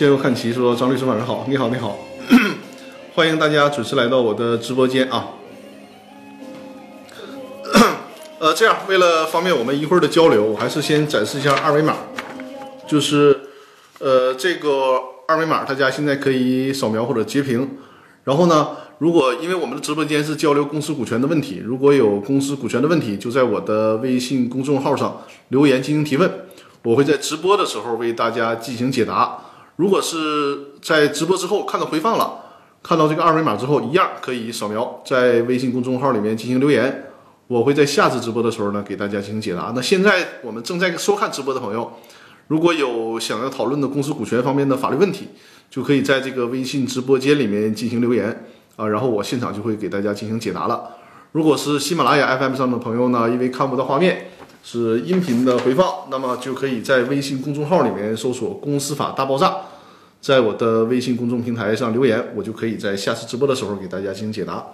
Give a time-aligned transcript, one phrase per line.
[0.00, 1.98] 呃，谢右看齐说：“张律师晚上好，你好，你好，
[3.14, 5.28] 欢迎大家准时来到我的直播间啊。
[8.40, 11.96] 呃，这样为了方便我们一会儿的交流，我还是先展示一下二维码，
[12.88, 13.40] 就是
[13.98, 17.68] 呃这个二维码大家现在可以扫描或者截屏，
[18.24, 26.46] 然后呢，如果因为我们的直播间是交流公司股权的问题，如果有公司股权的问题，就在我的微信公众号上留言进行提问，
[26.84, 29.36] 我会在直播的时候为大家进行解答。
[29.80, 32.38] 如果是在直播之后看到回放了，
[32.82, 37.04] 看到这个二维码之后，一样可以扫描，在微信公众号里面进行留言。
[37.46, 39.72] 我会在下次直播的时候呢，给大家进行解答。
[39.74, 41.90] 那现在我们正在收看直播的朋友，
[42.48, 45.28] 如果有想要讨论的公司股权方面的法律问题，
[45.70, 48.44] 就可以在这个微信直播间里面进行留言
[48.76, 50.90] 啊，然后我现场就会给大家进行解答了。
[51.32, 54.30] 如果是喜马拉雅 FM 上的朋友呢，因为看不到画面，
[54.64, 59.56] 是音频的回放，那么就可以在微信公众号里面搜索“公司法大爆炸”，
[60.20, 64.66] 在我的微信公众平台上留言，我就可以在下次直播的时候给大家进行解答。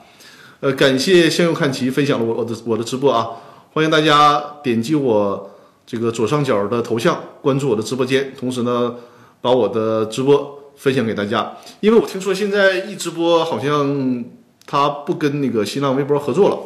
[0.60, 3.28] 呃，感谢向右看齐分享了我的我的直播啊，
[3.74, 5.50] 欢迎大家点击我
[5.86, 8.94] 这个左上角的头像关注我的直播间，同时呢，
[9.42, 11.54] 把我的直播分享给大家。
[11.80, 14.24] 因为我听说现在一直播好像
[14.66, 16.58] 它不跟那个新浪微博合作了，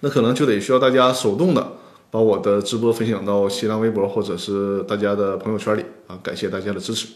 [0.00, 1.72] 那可能就得需要大家手动的
[2.12, 7.08] 把我的直播分享到新浪微博或者是大家的朋友圈里啊，感谢大家的支持。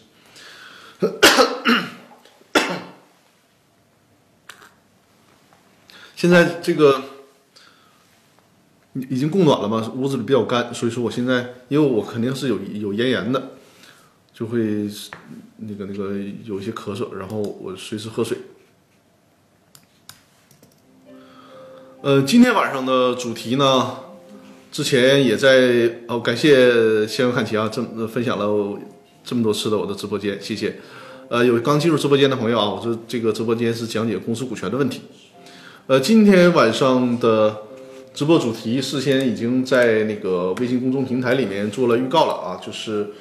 [6.17, 7.03] 现在这个
[8.95, 13.51] 已经供暖了嘛，屋子里比较干，所以说我现在因为我肯定是有有咽炎的，
[14.33, 14.91] 就会
[15.59, 18.39] 那个那个有一些咳嗽，然后我随时喝水。
[22.05, 23.97] 呃，今天晚上的主题呢，
[24.71, 28.79] 之前也在哦，感谢先生看齐啊，这么分享了
[29.25, 30.79] 这么多次的我的直播间，谢谢。
[31.31, 35.01] 呃，有刚进入直播间的朋友啊，我这这个直播间是讲解公司股权的问题。
[35.87, 37.57] 呃，今天晚上的
[38.13, 43.15] 直播主题事先已经在那个微信公众平台里面做了预告了啊，就是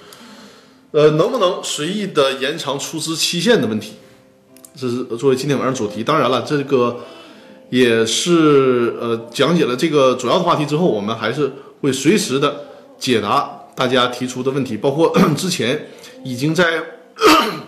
[0.92, 3.94] 呃，能不能随意的延长出资期限的问题，
[4.76, 6.04] 这是作为今天晚上主题。
[6.04, 7.00] 当然了，这个
[7.74, 11.52] 也是呃讲解了这个主要的话题之后，我们还是
[11.82, 12.66] 会随时的
[13.00, 15.88] 解答大家提出的问题，包括 之前
[16.24, 16.66] 已经在。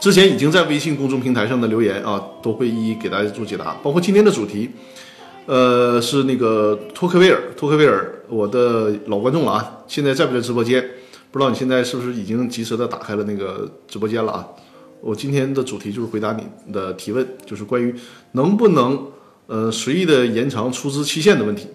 [0.00, 3.76] 之前已经在微信公众平台上的留言啊，都会一一给大家做解答。
[3.82, 4.70] 包括今天的主题，
[5.46, 10.80] 呃，是那个托克维尔，托克维尔，我的老观众了啊，现在在不在直播间？
[11.32, 14.46] 不知道你现在是不是已经及时的打开了那个直播间了啊？
[15.00, 17.94] 我今天的主题就是回答你的提问，就是关于
[18.32, 19.06] 能不能
[19.46, 21.68] 呃随意的延长出资期限的问题。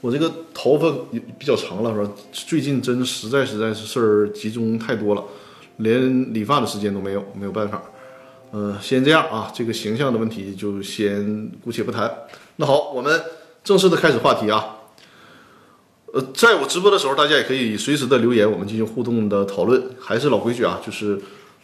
[0.00, 0.92] 我这个头发
[1.38, 2.12] 比较长了，是吧？
[2.32, 5.24] 最近真实在实在是事儿集中太多了。
[5.78, 7.80] 连理发的时间都没有，没有办法。
[8.52, 12.10] 嗯，先这样啊，这个形象的问题就先姑且不谈。
[12.56, 13.20] 那好，我们
[13.62, 14.76] 正式的开始话题啊。
[16.12, 19.80] 呃，在我直播的时候，大家也可以随时的留言，我们进行互动的讨论。
[20.00, 21.20] 还是老规矩啊，就是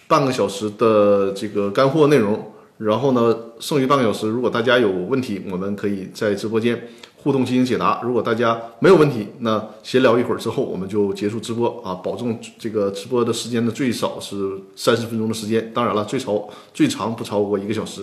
[0.07, 2.53] 半个小时的这个干货内容。
[2.79, 6.89] 然后呢，剩余半个小时，如果大家有问题，我们可以在直播间。
[7.17, 14.37] 互动进行解答，如果大家没有问题，那闲聊一会儿之后，我们就结束直播啊，保证这个直播的时间呢最少是
[14.77, 18.03] 三十分钟的时间，当然了，最超最长不超过一个小时。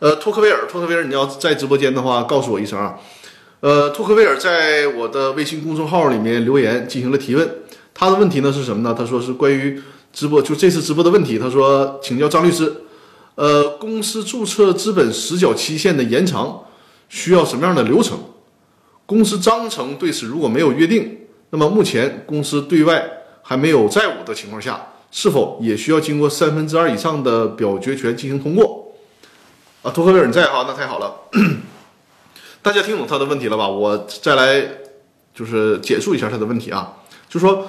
[0.00, 2.98] 呃，托克维尔，托克维尔，你要在直播间的话，告诉我一声啊。
[3.60, 7.48] 呃，托克维尔在我的微信公众号里面留言进行了提问，
[7.94, 8.94] 他的问题呢是什么呢？
[8.94, 9.80] 他说是关于
[10.18, 11.38] 直播，就这次直播的问题。
[11.38, 12.74] 他说，请教张律师，
[13.36, 16.64] 呃，公司注册资本实缴期限的延长。
[17.08, 18.18] 需要什么样的流程？
[19.06, 21.20] 公司章程对此如果没有约定，
[21.50, 23.08] 那么目前公司对外
[23.42, 28.92] 还没有债务的情况下，是否也需要经过三分之二以上的表决权进行通过？
[29.82, 31.14] 啊，托克维尔在哈，那太好了。
[32.60, 33.68] 大家听懂他的问题了吧？
[33.68, 34.68] 我再来
[35.32, 36.92] 就是简述一下他的问题啊，
[37.28, 37.64] 就说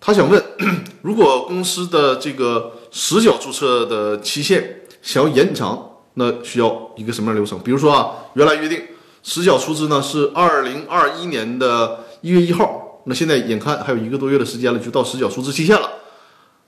[0.00, 0.39] 他想问，
[1.02, 5.86] 如果公司的这个实缴注册的期限想要延长。
[6.14, 7.58] 那需要一个什么样流程？
[7.60, 8.82] 比如说啊，原来约定
[9.22, 15.88] 实缴出资呢是二零二一年的一月一号，那现在眼看还有一个多月的时间了，就到实缴出资期限了。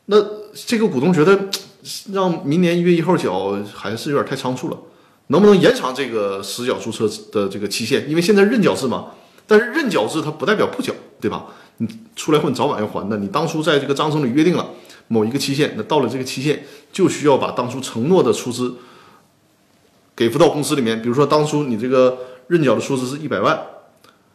[0.06, 0.16] 那
[0.54, 1.36] 这个股东觉得
[2.14, 4.78] 让明年一月一号缴还是有点太仓促了，
[5.26, 8.08] 能不能延长这个实缴注册的这个期限？
[8.08, 9.06] 因为现在认缴制嘛，
[9.46, 11.46] 但是认缴制它不代表不缴，对吧？
[11.82, 13.16] 你出来混早晚要还的。
[13.16, 14.70] 你当初在这个章程里约定了
[15.08, 18.76] 某一个期限，那到了这个期限就需要把当初承诺的出资。
[20.14, 23.60] 给付到公司里面，比如说当初你这个认缴的出资是一百万，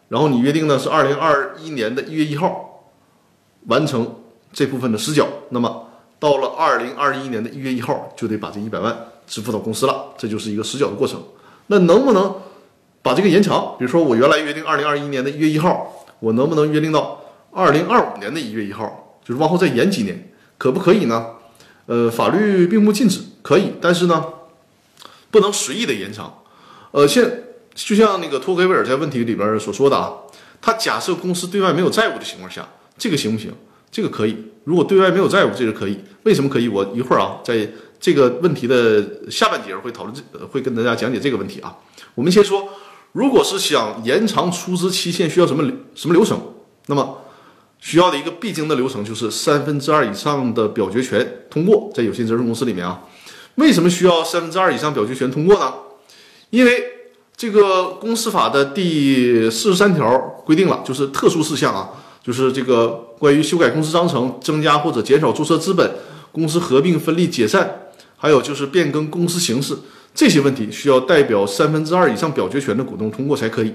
[0.10, 2.84] 然后你约定呢是二零二一年的一月一号
[3.68, 4.16] 完成
[4.52, 5.88] 这部分的实缴，那么
[6.20, 8.98] 到了二零二一年的一月一号就得把这一百万
[9.28, 11.22] 支付到公司了，这就是一个实缴的过程。
[11.68, 12.36] 那能不能
[13.04, 13.76] 把这个延长？
[13.78, 17.22] 比如说我原来约定二零二一年的一月一号，我能不能约定到
[17.58, 21.26] 二零二五年的一月一号，就是往后再延几年，可不可以呢？
[21.88, 24.24] 呃，法律并不禁止，可以，但是呢，
[25.32, 26.44] 不能随意的延长。
[26.92, 30.14] 呃，现就像那个托克维尔在问题里边所说的啊，
[30.62, 33.52] 他假设公司对外没有债务的情况下，这个行不行？
[33.90, 34.38] 这个可以。
[34.66, 35.98] 如果对外没有债务，这个可以。
[36.22, 36.68] 为什么可以？
[36.68, 37.68] 我一会儿啊，在
[38.00, 41.76] 这个问题的下半节会讨论这，会跟大家讲解这个问题啊。
[42.14, 42.70] 我们先说，
[43.14, 46.40] 如果是想延长出资期限，需要什么流什么流程？
[46.86, 47.22] 那么。
[47.80, 53.02] 需要的一个必经的流程就是三分之二以上的表决权通过，在有限责任公司里面啊，
[53.56, 55.74] 为什么需要三分之二以上表决权通过呢？
[56.50, 56.84] 因为
[57.36, 61.92] 这个公司法的第四十三条规定了，就是特殊事项啊，
[62.24, 62.90] 就是这个
[63.20, 65.96] 关于修改公司章程、增加或者减少注册资本、
[66.32, 69.78] 公司合并、分立、解散，还有就是变更公司形式
[70.16, 73.74] 这些问题，需要代表三分之二以上表决权的股东通过才可以。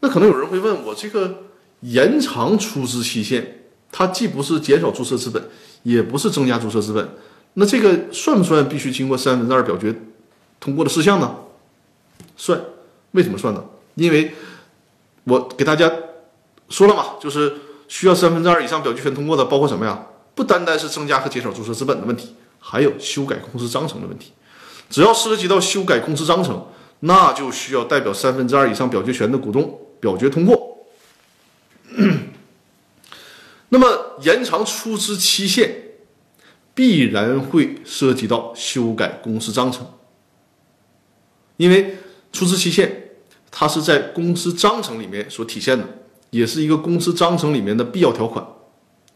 [0.00, 1.44] 那可能有人会问我这个。
[1.80, 5.42] 延长出资期限，它既不是减少注册资本，
[5.82, 7.08] 也不是增加注册资本，
[7.54, 9.94] 那这个算不算必须经过三分之二表决
[10.58, 11.36] 通过的事项呢？
[12.36, 12.60] 算，
[13.12, 13.64] 为什么算呢？
[13.94, 14.32] 因为
[15.24, 15.90] 我给大家
[16.68, 17.52] 说了嘛，就是
[17.88, 20.06] 需要三分之二以上表决权通过的，包括什么呀？
[20.34, 24.32] 不单单是增加和减少注册资本的问题，还有修改公司章程的问题。
[24.88, 26.64] 只要涉及到修改公司章程，
[27.00, 30.77] 那就需要代表三分之二以上表决权的股东表决通过。
[33.70, 35.82] 那么延长出资期限，
[36.74, 39.86] 必然会涉及到修改公司章程，
[41.56, 41.98] 因为
[42.32, 43.10] 出资期限
[43.50, 45.84] 它是在公司章程里面所体现的，
[46.30, 48.46] 也是一个公司章程里面的必要条款，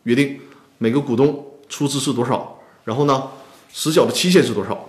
[0.05, 0.41] 约定
[0.79, 3.31] 每个股东出资是多少，然后呢，
[3.73, 4.89] 实缴的期限是多少。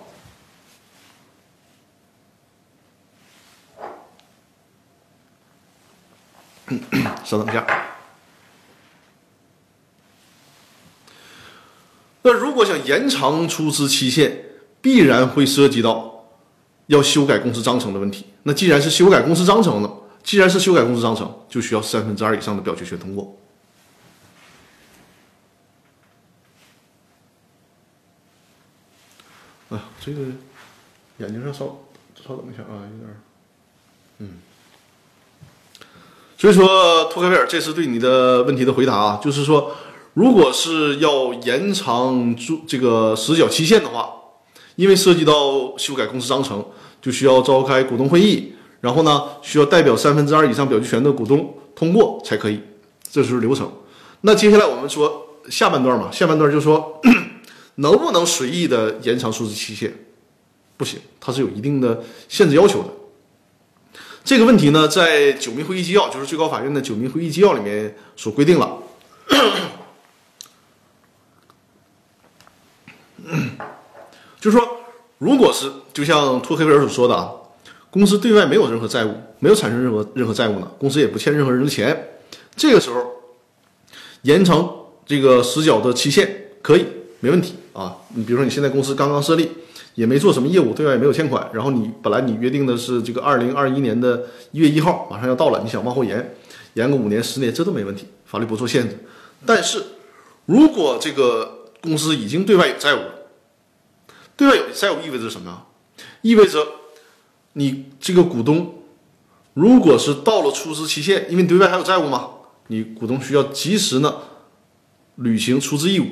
[7.24, 7.66] 稍等一下。
[12.26, 14.46] 那如果想延长出资期限，
[14.82, 16.26] 必然会涉及到
[16.88, 18.26] 要修改公司章程的问题。
[18.44, 19.92] 那既然是修改公司章程呢，
[20.24, 23.38] 既然是修改公司章程，就需要三分之二以上的表决权通过。
[29.70, 30.22] 哎呀，这个
[31.18, 31.78] 眼睛上稍
[32.26, 33.22] 稍等一下啊，有点，
[34.20, 34.38] 嗯。
[36.44, 39.72] 所以说，托克维尔，这是对你的问题的回答啊，就是说，
[40.14, 44.14] 如果是要延长注这个实缴期限的话，
[44.76, 46.62] 因为涉及到修改公司章程，
[47.02, 48.52] 就需要召开股东会议，
[48.82, 52.60] 然后呢，需要代表三分之二以上表决权的股东通过才可以，
[53.10, 53.72] 这是流程。
[54.20, 57.00] 那接下来我们说下半段嘛，下半段就说
[57.76, 59.98] 能不能随意的延长出资期限？
[60.76, 62.90] 不行，它是有一定的限制要求的。
[64.26, 68.78] 这个问题呢，在九民会议纪要，就是最高法院的九民会议纪要里面所规定了。
[74.40, 74.66] 就是说，
[75.18, 77.32] 如果是就像托黑尔所说的啊，
[77.90, 82.12] 公司对外没有任何债务，没有产生任何任何债务呢，公司也不欠任何人的钱，
[82.56, 83.06] 这个时候
[84.22, 84.74] 延长
[85.06, 86.86] 这个实缴的期限可以，
[87.20, 87.98] 没问题啊。
[88.16, 89.52] 你比如说，你现在公司刚刚设立。
[89.96, 91.48] 也没做什么业务，对外也没有欠款。
[91.54, 96.36] 然后你本来你约定的是这个二零二一年的一月一号，马上要到了，你想往后延，
[96.74, 98.98] 延个五年、十年，这都没问题，法律不做限制。
[99.46, 99.84] 但是，
[100.48, 103.14] 如果这个公司已经对外有债务了，
[104.36, 105.68] 对外有债务意味着什么？
[106.22, 106.66] 意味着
[107.54, 108.74] 你这个股东，
[109.54, 112.30] 如果是到了出资期限，因为你对外还有债务嘛，
[112.68, 114.16] 你股东需要及时呢
[115.16, 116.08] 履行出资义务。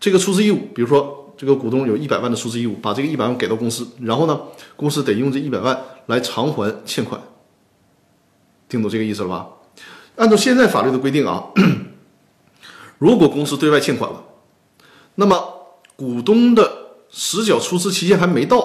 [0.00, 1.20] 这个出资义务，比如说。
[1.36, 4.40] 这个股东有一百万的出资义务，把这个一百万给到公司，然后呢，
[4.76, 7.20] 公司得用这一百万来偿还欠款。
[8.68, 9.48] 听懂这个意思了吧？
[10.16, 11.44] 按照现在法律的规定啊，
[12.98, 14.22] 如果公司对外欠款了，
[15.16, 15.36] 那么
[15.96, 16.70] 股东的
[17.10, 18.64] 实缴出资期限还没到，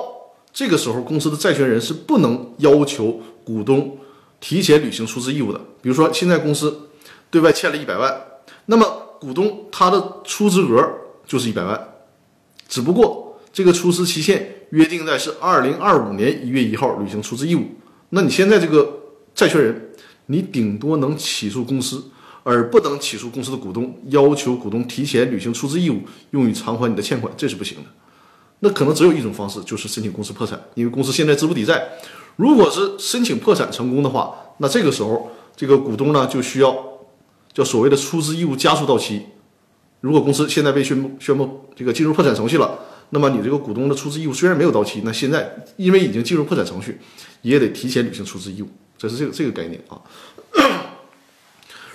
[0.53, 3.97] 这个时候公司的债权人是不能要求股东
[4.39, 5.59] 提前履行出资义务的。
[5.81, 6.89] 比如说，现在公司
[7.29, 8.21] 对外欠了一百万，
[8.67, 8.85] 那么
[9.19, 10.87] 股东他的出资额
[11.25, 11.89] 就是一百万。
[12.69, 17.65] 只不过这个出资期限约定在是二零二五年一月一号履行出资义务，
[18.11, 18.99] 那你现在这个
[19.33, 19.89] 债权人，
[20.27, 22.05] 你顶多能起诉公司，
[22.43, 27.89] 而不能起诉公司的股东，要求股东提前履行出资义务，用于偿还你的欠款，这是不行的。
[28.59, 31.81] 那可能只有一种方式，就是申请公司破产，因为公司现在资不抵债。
[32.35, 36.75] 如果是申请破产成功的话，那这个时候这个股东呢就需要
[37.51, 39.23] 叫所谓的出资义务加速到期，
[40.01, 42.79] 如果公司现在被宣布宣布这个进入破产程序了，
[43.09, 46.99] 那么你这个股东的出资义务虽然没有到期，那现在因为已经进入破产程序，
[47.41, 49.99] 也得提前履行出资义务，这是这个这个概念啊。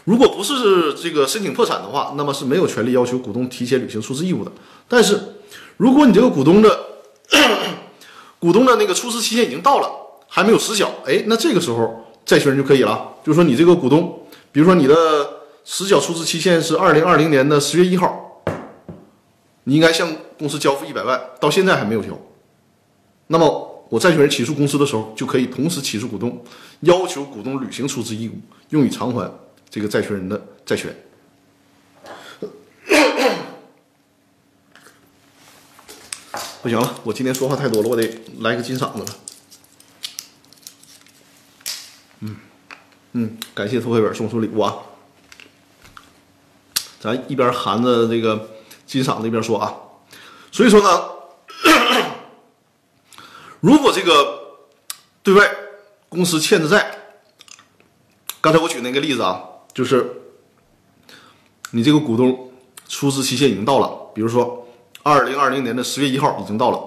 [0.04, 4.52] 如果不是这个申请破产的话，那么是没有权利要求股东提前履行出资义务的。
[4.86, 5.18] 但是，
[5.78, 6.78] 如果你这个股东的
[8.38, 9.88] 股东的那个出资期限已经到了，
[10.28, 14.94] 还没有实缴，哎，那这个时候债权人就可以了，就是说你这个股东，比如说你的
[15.64, 18.42] 实缴出资期限是二零二零年的十月一号，
[19.64, 22.10] 你应该向公司交付一百万，到现在还没有交，
[23.28, 26.44] 那么我债权人起诉公司的时候，就可以同时起诉股东，
[26.80, 28.34] 要求股东履行出资义务，
[28.70, 29.30] 用以偿还。
[29.70, 30.94] 这个债权人的债权，
[36.62, 39.06] 不行了，我今天说话太多了，我得来个金嗓子了。
[42.20, 42.36] 嗯
[43.14, 44.76] 嗯，感谢托黑本送出礼物啊！
[47.04, 48.48] 咱一边含着这个
[48.86, 49.74] 金嗓子一边说啊。
[50.50, 51.04] 所以说呢，
[53.60, 54.40] 如果这个
[55.22, 55.54] 对外
[56.08, 56.98] 公司欠的债，
[58.40, 59.42] 刚才我举那个例子啊。
[59.74, 60.22] 就是
[61.72, 62.52] 你这个股东
[62.88, 64.68] 出资期限已经到了，比如说
[65.02, 66.78] 二零二零年的十月一号已经到了，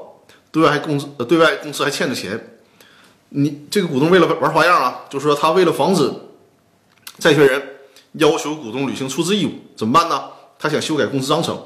[0.51, 2.62] 对外还公司呃对外公司还欠着钱，
[3.27, 6.09] 你这个股东为了玩花样啊，就是说他为了防止
[7.19, 7.76] 债权人
[8.19, 10.29] 要求股东履行出资义务，怎么办呢？
[10.59, 11.59] 他想修改公司章程，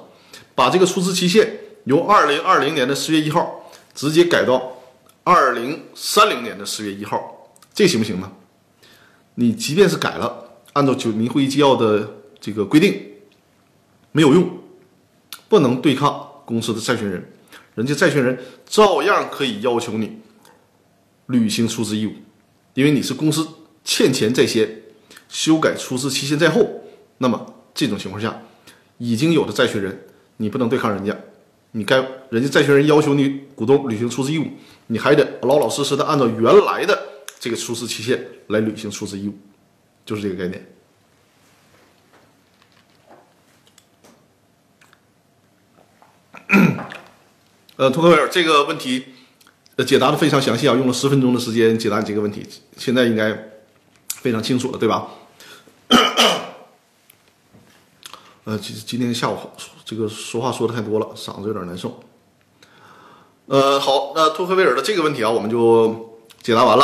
[0.53, 4.77] 把这个出资期限由二零二零年的十月一号直接改到
[5.23, 8.31] 二零三零年的十月一号，这行不行呢？
[9.35, 10.49] 你即便是改了。
[10.73, 13.01] 按照九民会议纪要的这个规定，
[14.13, 14.49] 没有用，
[15.49, 17.29] 不能对抗公司的债权人，
[17.75, 20.19] 人家债权人照样可以要求你
[21.25, 22.13] 履行出资义务，
[22.73, 23.45] 因为你是公司
[23.83, 24.80] 欠钱在先，
[25.31, 26.81] 修改出资期限在后，
[27.19, 28.41] 那么这种情况下，
[28.97, 30.07] 已经有的债权人，
[30.37, 31.17] 你不能对抗人家，
[31.71, 34.47] 你该人家债权人要求你股东履行出资义务，
[34.87, 37.01] 你还得老老实实的按照原来的
[37.39, 39.33] 这个出资期限来履行出资义务。
[40.03, 40.67] 就是这个概念。
[47.77, 49.05] 呃，托克维尔这个问题，
[49.77, 52.45] 呃，解答的非常详细啊，用了十分钟的时间解答你这个问题，
[52.75, 53.51] 现在应该
[54.09, 55.07] 非常清楚了，对吧？
[58.51, 59.37] 呃，其实今天下午
[59.85, 62.01] 这个说话说的太多了，嗓子有点难受。
[63.45, 66.83] 呃，好，那托克维尔的这个问题啊，我们就解答完了。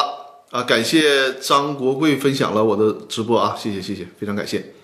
[0.49, 4.75] 啊，感谢张国贵分享了我的直播啊，谢谢谢谢，非常感谢。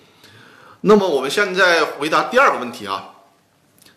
[0.82, 3.14] 那么我们现在回答第二个问题啊，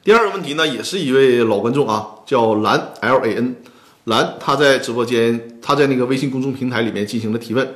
[0.05, 3.57] 第二个问题呢，也是一位老观众啊，叫蓝 L A N，
[4.05, 7.75] 蓝他在直播间，他在那个微信公众平台里面进行了提问。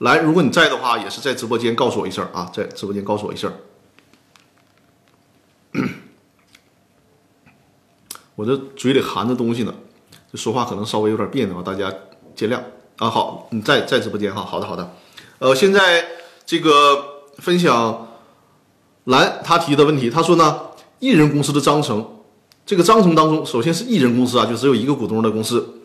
[0.00, 3.50] 蓝，如果你在的话，也是在直播间告诉我一声啊，在直播间告诉我一声。
[8.40, 9.74] 我这嘴里含着东西呢，
[10.32, 11.92] 这说话可能稍微有点别扭啊，大家
[12.34, 12.58] 见谅。
[12.96, 14.94] 啊，好，你在在直播间哈，好的好的，
[15.40, 16.06] 呃，现在
[16.46, 17.04] 这个
[17.36, 18.08] 分享
[19.04, 20.58] 蓝他提的问题，他说呢，
[21.00, 22.22] 艺人公司的章程，
[22.64, 25.80] 这个章程当中，首先是艺人公司啊，就只有一个股东的公司，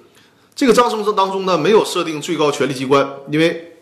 [0.56, 3.80] 这个章程当中呢，没有设定最高权力机关，因为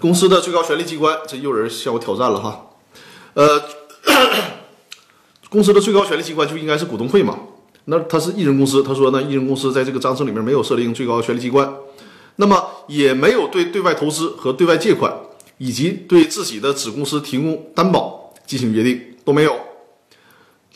[0.00, 2.66] 公司的最高权力机关，这又有人向我挑战了哈，
[3.34, 3.62] 呃，
[5.50, 7.36] 公司的最高权力机关就应该是股东会嘛，
[7.90, 11.68] 那他是艺人公司，他说呢，艺人公司在这个章程里面没有设定最高权力机关。
[12.36, 15.12] 那么也没有对对外投资和对外借款，
[15.58, 19.56] 以及对自己的子公司提供担保进行约定都没有。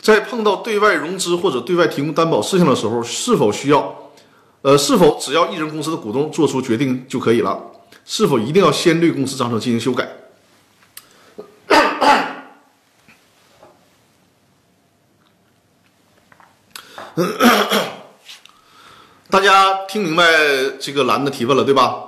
[0.02, 4.10] 在碰到对外融资或者对外提供担保事项的时候，是否需要？
[4.62, 7.62] 呃，是否只要艺人公司的股东做出决定就可以了？
[8.04, 10.10] 是否一定要先对公司章程进行修改？
[19.30, 20.24] 大家听明白
[20.80, 22.02] 这个蓝的提问了，对吧？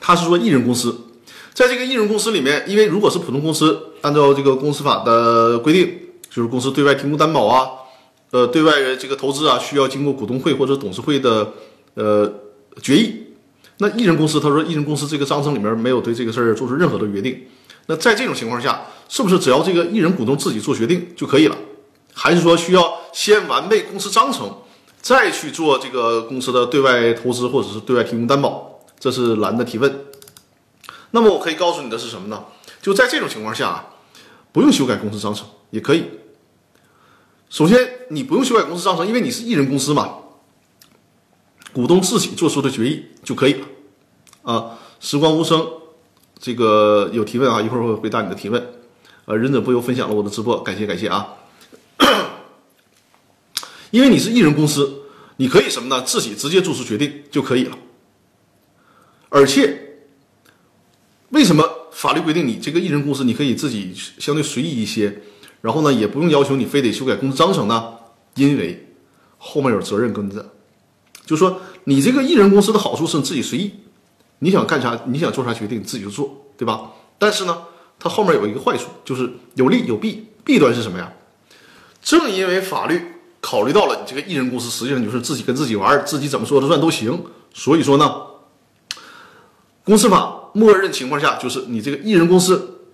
[0.00, 1.08] 他是说艺人公司，
[1.52, 5.98] 在这个艺人公司里面，因为如果是普通公司，按照这个公司法的规定，
[6.30, 7.68] 就是公司对外提供担保啊，
[8.30, 11.52] 呃，对外这个投资啊，需要经过股东会或者董事会的
[11.94, 12.32] 呃
[12.80, 13.26] 决议。
[13.78, 17.38] 那艺人公司，他说艺人公司这个章程里面没有对这个事儿做出任何的约定。
[17.86, 21.56] 那在这种情况下，是不是只要这个艺人股东自己做决定就可以了？
[22.14, 24.58] 还是说需要先完备公司章程？
[25.00, 30.06] 再去做这个公司的对外投资或者是对外提供担保，这是蓝的提问。
[31.10, 32.44] 那么我可以告诉你的是什么呢？
[32.80, 33.86] 就在这种情况下啊，
[34.52, 36.04] 不用修改公司章程也可以。
[37.50, 40.18] 首先，你不用修改公司章程，因为你是一人公司嘛，
[41.72, 43.66] 股东自己做出的决议就可以了。
[44.42, 45.66] 啊，时光无声，
[46.38, 48.64] 这个有提问啊，一会儿会回答你的提问。
[49.24, 51.34] 呃，忍者不由分享了我的直播，感谢感谢啊！
[53.92, 55.02] 因为你是艺人公司，
[55.36, 56.02] 你可以什么呢？
[56.02, 57.78] 自己直接做出决定就可以了。
[59.28, 59.98] 而且，
[61.28, 65.22] 为什么法律规定你这个艺人公司你可以自己相对随意一些，
[65.60, 67.94] 然后呢，也不用要求你非得修改公司章程呢？
[68.34, 68.88] 因为
[69.36, 70.54] 后面有责任跟着，
[71.26, 73.72] 就说你这个艺人公司的好处是你自己随意，
[74.38, 76.90] 你想干啥，你想做啥决定你自己就做，对吧？
[77.18, 77.62] 但是呢，
[77.98, 80.28] 它后面有一个坏处，就是有利有弊。
[80.44, 81.12] 弊端是什么呀？
[82.02, 83.00] 正因为法律
[83.42, 87.22] 考虑到了你这个艺人公司实际上就是自己跟自己玩，自己怎么说的算都行，
[87.52, 88.22] 所以说呢，
[89.84, 92.86] 公司法默认情况下就是你这个艺人公司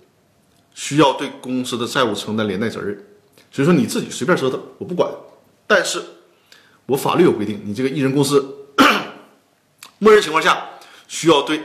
[0.73, 3.05] 需要对公司的债务承担连带责任，
[3.49, 5.09] 所以说你自己随便折腾我不管，
[5.65, 6.03] 但是
[6.87, 8.43] 我法律有规定，你这个艺人公司
[9.99, 10.69] 默认情况下
[11.07, 11.61] 需要对。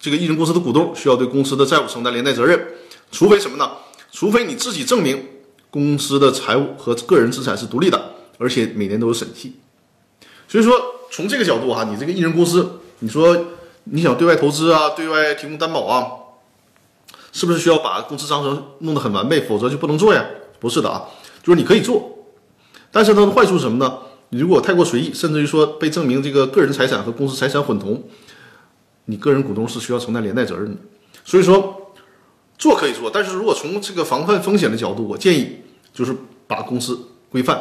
[0.00, 2.68] 这个艺人公司的股东需要对公司的债务承担连带责任，
[3.10, 3.68] 除非什么呢？
[4.12, 5.26] 除非你自己证明
[5.70, 9.56] 公司的财务和个人资产是独立的，而且每年都有审计。
[10.48, 10.80] 所以说，
[11.10, 13.46] 从这个角度哈，你这个艺人公司，你说
[13.84, 16.06] 你想对外投资啊，对外提供担保啊，
[17.32, 19.42] 是不是需要把公司章程弄得很完备？
[19.42, 20.24] 否则就不能做呀？
[20.58, 21.04] 不是的啊，
[21.42, 22.26] 就是你可以做，
[22.90, 23.98] 但是它的坏处是什么呢？
[24.30, 28.02] 你如果太过随意，甚至于说被证明这个个人财产和公司财产混同。
[29.06, 30.76] 你个人股东是需要承担连带责任的，
[31.24, 31.94] 所以说
[32.58, 35.60] 做可以做，但是如果从这个防范风险的角度，我建议
[35.94, 36.14] 就是
[36.46, 37.58] 把公司规范。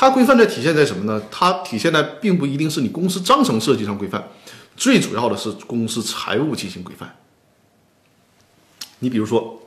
[0.00, 1.22] 它规范的体现在什么呢？
[1.30, 4.30] 它体现在并不一定是你公司章程设计上规范，
[4.74, 7.16] 最主要的是公司财务进行规范。
[9.00, 9.60] 你比如说，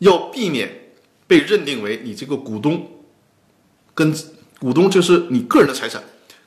[0.00, 0.90] 要避免
[1.28, 2.88] 被认定为你这个股东
[3.94, 4.12] 跟
[4.58, 6.02] 股东就是你个人的财产。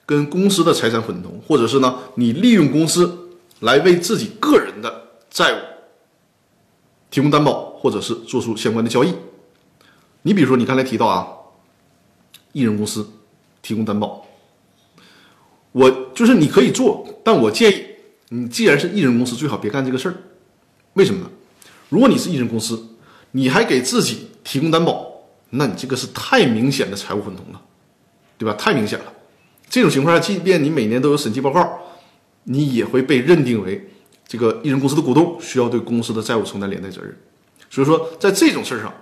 [0.05, 3.29] 跟公司的财产混同，或者是呢，你利用公司
[3.61, 5.57] 来为自己个人的债务
[7.09, 9.13] 提供担保，或者是做出相关的交易。
[10.23, 11.25] 你比如说，你刚才提到啊，
[12.53, 13.09] 艺人公司
[13.61, 14.25] 提供担保，
[15.71, 17.85] 我就是你可以做，但我建议
[18.29, 20.15] 你既然是艺人公司，最好别干这个事儿。
[20.93, 21.29] 为什么呢？
[21.89, 22.87] 如果你是艺人公司，
[23.31, 25.05] 你还给自己提供担保，
[25.51, 27.61] 那你这个是太明显的财务混同了，
[28.37, 28.53] 对吧？
[28.57, 29.05] 太明显了。
[29.69, 31.79] 这种情况下，即便你每年都有审计报告，
[32.43, 33.89] 你也会被认定为
[34.27, 37.17] 这个艺人公司的股东，需要对公司的债务承担连带责任。
[37.69, 38.93] 所以说，在这种事儿上，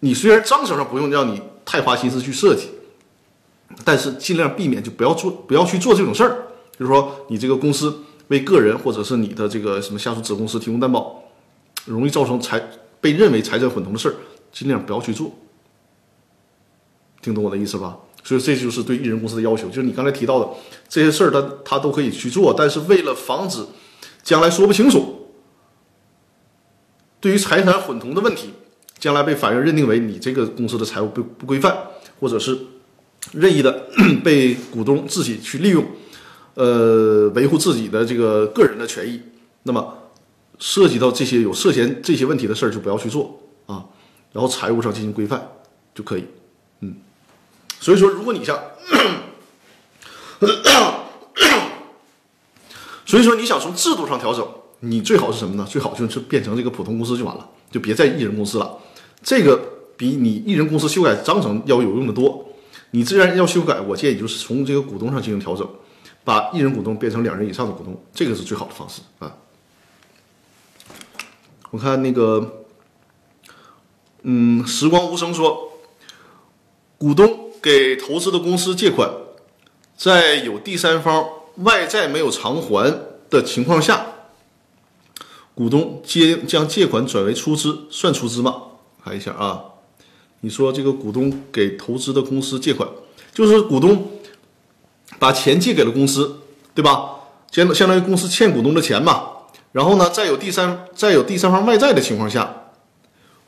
[0.00, 2.70] 你虽然章程上不用让你太花心思去设计，
[3.84, 6.48] 但是尽量避免就不要做，不要去做这种事儿。
[6.78, 7.94] 就是说，你这个公司
[8.28, 11.22] 为个人或者是你的这个什么下属子公司提供担保，
[11.84, 12.58] 容易造成财
[13.02, 14.14] 被认为财产混同的事儿，
[14.50, 15.30] 尽量不要去做。
[17.20, 17.98] 听懂我的意思吧？
[18.24, 20.48] 所以这就是对艺人公司的要求，就是你刚才提到的
[20.88, 23.66] 这些事儿，他他都可以去做，但是为了防止
[24.22, 25.28] 将来说不清楚，
[27.20, 28.54] 对于财产混同的问题，
[28.98, 31.76] 将来被法院认定为你这个公司的财务不不规范，
[32.20, 32.58] 或者是
[33.32, 33.86] 任意的
[34.24, 35.84] 被股东自己去利用，
[36.54, 39.20] 呃，维护自己的这个个人的权益，
[39.62, 40.10] 那么
[40.58, 43.84] 涉及到这些有涉嫌这些问题的事儿，就不要去做啊，
[44.32, 45.48] 然后财务上进行规范
[45.94, 46.24] 就可以。
[46.80, 46.96] 嗯
[47.80, 48.58] 所以说，如果你想，
[53.06, 54.44] 所以说你想从制度上调整，
[54.80, 55.64] 你最好是什么呢？
[55.68, 58.76] 最好就是变成这个普通公司就完了，就别在艺人公司了。
[59.22, 59.60] 这个
[59.96, 62.46] 比你艺人公司修改章程要有用的多。
[62.90, 65.68] 你既然要修改，我建议就是从这个股东上进行调整，
[66.24, 69.34] 把一人股东变成两人以上的股东，这个是最好的方式啊。
[71.70, 72.64] 我看那个，
[74.22, 75.72] 嗯，时光无声说，
[76.96, 77.46] 股东。
[77.60, 79.10] 给投资的公司借款，
[79.96, 84.06] 在有第三方外债没有偿还的情况下，
[85.56, 88.67] 股东接将借款转为出资，算出资吗？
[89.08, 89.64] 看一下啊，
[90.40, 92.86] 你说这个股东给投资的公司借款，
[93.32, 94.06] 就是股东
[95.18, 96.40] 把钱借给了公司，
[96.74, 97.12] 对吧？
[97.50, 99.28] 相相当于公司欠股东的钱嘛。
[99.72, 102.54] 然后呢，在有第三在有第三方外债的情况下，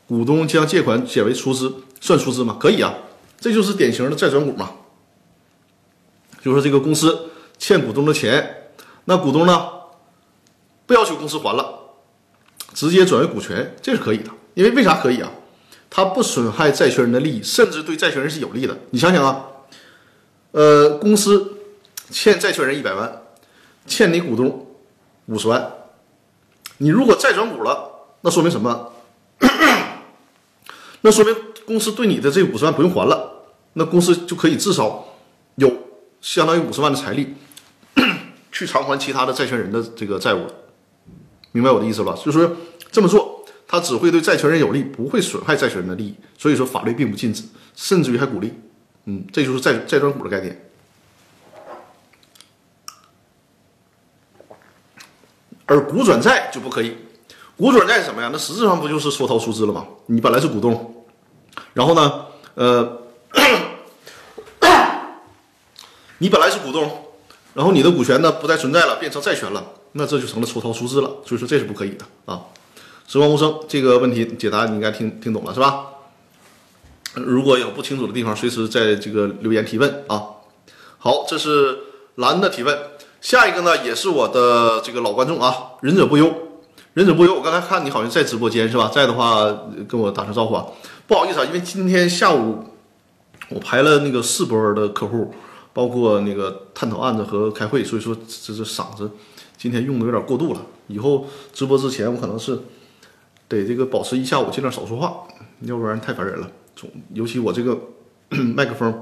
[0.07, 2.57] 股东将借款减为出资，算出资吗？
[2.59, 2.95] 可以啊。
[3.39, 4.71] 这就是典型的债转股嘛，
[6.41, 8.71] 就是这个公司欠股东的钱，
[9.05, 9.67] 那股东呢
[10.87, 11.79] 不要求公司还了，
[12.73, 14.31] 直接转为股权，这是可以的。
[14.53, 15.31] 因为为啥可以啊？
[15.93, 18.75] 它不损害债权人的利益，甚至对债权人是有利的。
[18.91, 19.45] 你想想啊，
[20.51, 21.57] 呃，公司
[22.09, 23.21] 欠债权人一百万，
[23.85, 24.67] 欠你股东
[25.25, 25.69] 五十万，
[26.77, 28.93] 你如果债转股了，那说明什么？
[31.01, 33.43] 那说明公司对你的这五十万不用还了。
[33.73, 35.05] 那公司就可以至少
[35.55, 35.71] 有
[36.21, 37.35] 相当于五十万的财力
[38.51, 40.45] 去偿还其他的债权人的这个债务，
[41.51, 42.15] 明白我的意思吧？
[42.23, 42.49] 就是
[42.91, 43.40] 这么做，
[43.71, 46.13] 它只会对债权人有利，不会损害债权人的利益。
[46.37, 48.53] 所以说法律并不禁止，甚至于还鼓励。
[49.05, 50.69] 嗯，这就是债债转股的概念。
[55.65, 56.97] 而股转债就不可以，
[57.55, 58.29] 股转债是什么呀？
[58.33, 59.87] 那实质上不就是缩逃出资了吗？
[60.07, 61.05] 你本来是股东，
[61.73, 63.03] 然后呢，呃，
[66.19, 67.05] 你本来是股东，
[67.53, 71.07] 然后你的股权呢不再存在了，变成债权了，那这就成了抽逃出资了。
[71.25, 72.41] 所以说这是不可以的啊。
[73.11, 75.85] 时光无声，这个问题解答你应该听听懂了是吧？
[77.13, 80.23] 如果有不清楚的地方，随时在这个留言提问啊。
[80.97, 81.77] 好，这是
[82.15, 82.79] 蓝的提问。
[83.19, 86.33] 下一个呢，也是我的这个老观众啊，忍者不忧，
[86.93, 87.35] 忍者不忧。
[87.35, 88.87] 我刚才看你好像在直播间是吧？
[88.87, 89.43] 在的话
[89.89, 90.65] 跟我打声招呼啊。
[91.05, 92.63] 不好意思啊，因为今天下午
[93.49, 95.33] 我排了那个四波的客户，
[95.73, 99.11] 包括那个探讨案子和开会，所以说这这嗓子
[99.57, 100.61] 今天用的有点过度了。
[100.87, 102.57] 以后直播之前我可能是
[103.57, 105.23] 得这个保持一下午尽量少说话，
[105.61, 106.51] 要不然太烦人了。
[106.75, 107.79] 总尤其我这个
[108.29, 109.01] 麦克风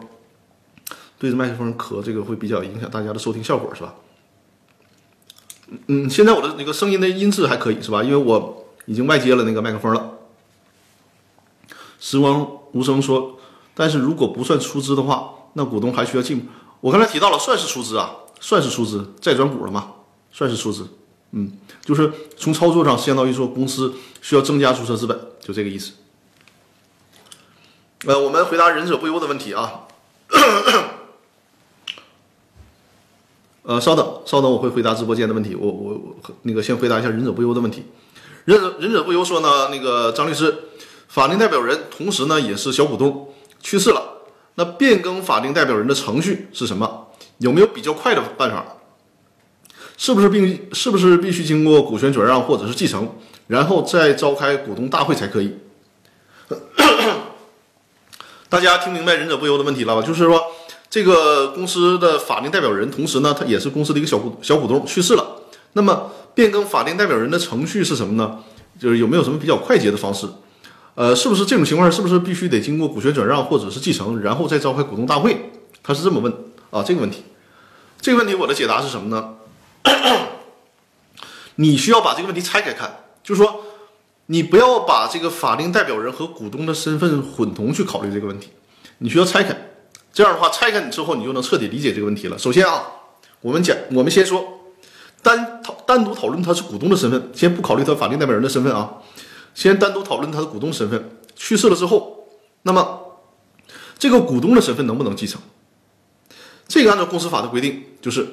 [1.17, 3.95] 对着麦克风咳，这个会比较影响大家的收听效果，是吧？
[5.87, 8.01] 嗯，现在我的那个声音的音质还可以是吧？
[8.01, 10.13] 因为我已经外接了那个麦克风了。
[11.99, 13.37] 时光无声说，
[13.75, 16.47] 但是如果不算出资的话，那股东还需要进。
[16.81, 19.91] 我刚才提到了，算是出资啊，算是出资，再转股了嘛，
[20.31, 20.87] 算是出资。
[21.31, 21.51] 嗯，
[21.85, 25.93] 就是从操作上相当于说公司需要增加注册资本，就这个意思。
[28.05, 29.87] 呃，我们回答忍者不忧的问题啊。
[33.63, 35.53] 呃，稍等，稍等，我会回答直播间的问题。
[35.53, 37.85] 我我我那个先回答一下忍者不忧的问题。
[38.45, 40.55] 忍者忍者不忧说呢，那个张律师，
[41.07, 44.23] 法定代表人同时呢也是小股东去世了，
[44.55, 47.09] 那变更法定代表人的程序是什么？
[47.37, 48.65] 有没有比较快的办法？
[49.99, 53.09] 是不是并是不是必须经过股权转让或者是继承，
[53.47, 55.57] 然后再召开股东大会才可以？
[58.47, 60.01] 大家听明白忍者不忧的问题了吧？
[60.01, 60.41] 就是说。
[60.91, 65.23] 这个公司的法定代表人，同时呢，他也是公司的一个小股小股东去世了。
[65.73, 68.39] 那么变更法定代表人的程序是什么呢？
[68.79, 70.27] 就是有没有什么比较快捷的方式？
[70.95, 75.51] 呃，是不是这种情况是不是必须得经过股权转让或者是继承，然后再召开股东大会？
[75.83, 76.33] 他是这么问
[76.71, 77.23] 啊，这个问题，
[78.01, 79.35] 这个问题我的解答是什么呢？
[81.55, 83.63] 你需要把这个问题拆开看，就是说，
[84.27, 88.49] 你不要把这个法定代表人和股东的身份混同去考虑这个问题，
[88.99, 89.55] 你需要拆开。
[90.11, 92.37] 这样的话，拆开你之后，你就能彻底理解这个问题了。
[92.37, 92.83] 首先啊，
[93.41, 94.59] 我们讲，我们先说
[95.21, 98.93] 单讨单独讨论他是股东的身份，先不考虑他法定代表人的身份啊，
[99.53, 101.17] 先单独讨论他的股东身份。
[101.35, 102.27] 去世了之后，
[102.63, 102.99] 那么
[103.97, 105.41] 这个股东的身份能不能继承？
[106.67, 108.27] 这个按照公司法的规定，就是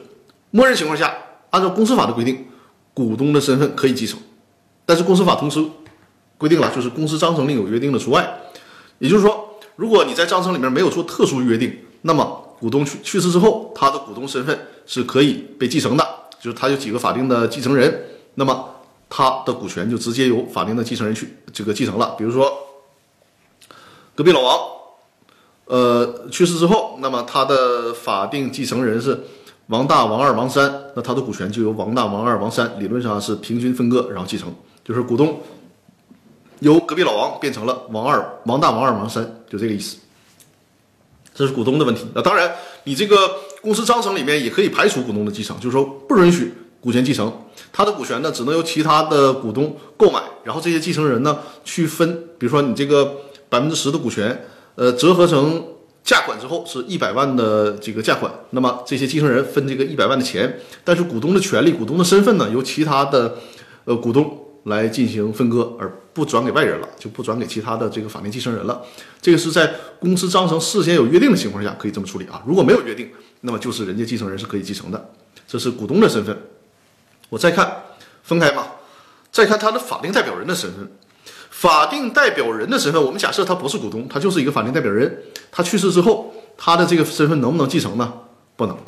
[0.51, 1.15] 默认情况下，
[1.57, 2.47] 按照公司法的规定，
[2.93, 4.19] 股东的身份可以继承。
[4.85, 5.65] 但是公司法同时
[6.37, 8.41] 规定了，就是公司章程另有约定的除外，
[8.99, 9.45] 也就是说。
[9.77, 12.25] 如果你在章程里面没有做特殊约定，那么
[12.59, 16.03] 股东去去世之后，他的股东身份是可以被继承的，
[16.41, 18.05] 就是他有几个法定的继承人，
[18.37, 18.71] 那么
[19.11, 22.15] 他的股权就直接由法定的继承人去这个继承了。
[22.17, 22.51] 比如说，
[24.15, 24.59] 隔壁老王，
[25.67, 29.27] 呃，去世之后，那么他的法定继承人是
[29.69, 35.41] 王大、王二、王三，那他的股权就由王大、王二、王三理论上是平均分割，然后继承，就是股东。
[36.61, 39.99] 由隔壁老王变成了王二、王大、王二、王三，就这个意思。
[41.35, 42.07] 这是股东的问题。
[42.15, 42.51] 那当然，
[42.85, 43.17] 你这个
[43.61, 47.31] 公司章程里面也可以排除股东的继承，就是说不允许股权继承。
[47.73, 52.25] 他的股权呢，只能由其他的股东购买，然后这些继承人呢去分。
[52.39, 53.17] 比如说你这个
[53.51, 55.63] 百分之十的股权，呃，折合成
[56.07, 60.59] 价款之后是一百万的这个价款，那么这些继承人分这个一百万的钱。
[60.83, 63.37] 但是股东的权利、股东的身份呢，由其他的
[63.85, 64.43] 呃股东。
[64.67, 68.83] 来进行分割，而不转给外人了，就不转给其他的这个法定继承人了。
[69.23, 72.43] 这个是在公司章程事先有约定的情况下可以这么处理啊。
[72.45, 73.09] 如果没有约定，
[73.43, 75.13] 那么就是人家继承人是可以继承的。
[75.47, 76.37] 这是股东的身份。
[77.29, 77.81] 我再看
[78.25, 78.67] 分开嘛，
[79.31, 80.91] 再看他的法定代表人的身份。
[81.57, 85.23] 法定代表人的身份，我们假设他不是股东，他就是一个法定代表人。
[85.51, 88.13] 他去世之后，他的这个身份能不能继承呢？
[88.57, 88.83] 不能的，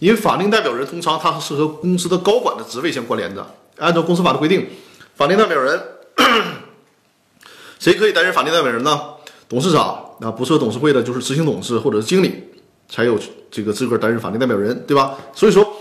[0.00, 3.54] 因为法定代表人通常他是和公司的高管的职位相关联的。
[3.78, 4.66] 按照公司法的规定。
[5.14, 5.80] 法定代表人，
[7.78, 9.00] 谁可以担任法定代表人呢？
[9.48, 12.42] 董事长啊，不设董事会的，就是执行董事或者是经理，
[12.88, 13.16] 才有
[13.50, 15.16] 这个资格担任法定代表人，对吧？
[15.32, 15.76] 所以说，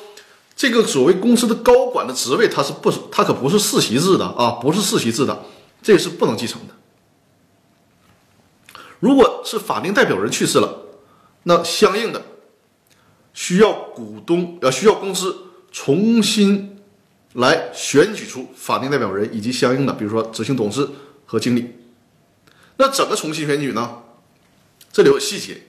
[0.56, 5.42] 这个所谓公司的高管的职位，它是不，它可不是世袭制的啊，不是世袭制的，
[5.82, 6.74] 这个是不能继承的。
[9.00, 10.86] 如果是法定代表人去世了，
[11.44, 12.22] 那相应的
[13.34, 15.36] 需要股东，呃，需要公司
[15.72, 16.76] 重新。
[17.34, 20.90] 来选举出法定代表人以及相应的，比如说执行董事
[21.28, 21.76] 和经理。
[22.78, 24.00] 那怎么重新选举呢？
[24.92, 25.62] 这里有细节。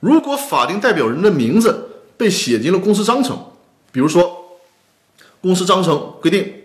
[0.00, 3.52] 如果法定代表人的名字被写进了公司章程，
[3.92, 4.58] 比如说
[5.40, 6.59] 公司章程规定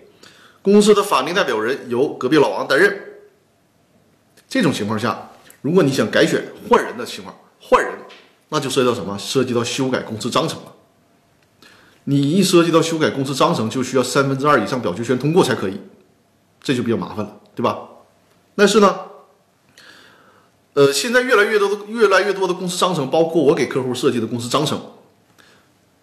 [0.65, 2.99] 公司的法定代表人由隔壁老王担任，
[4.49, 5.30] 这种情况下，
[5.62, 7.93] 如果你想改选换人的情况，换人
[8.49, 9.15] 那就涉及到什么？
[9.19, 10.73] 涉及到修改公司章程了。
[12.06, 15.80] 你一涉及到修改公司章程，就需要三分之二以上表决权通过才可以，
[16.63, 17.78] 这就比较麻烦了，对吧？
[18.56, 18.99] 但是呢，
[20.73, 24.82] 呃，现在越来越多的越来越多的公司章程，包括我给客户设计的公司章程，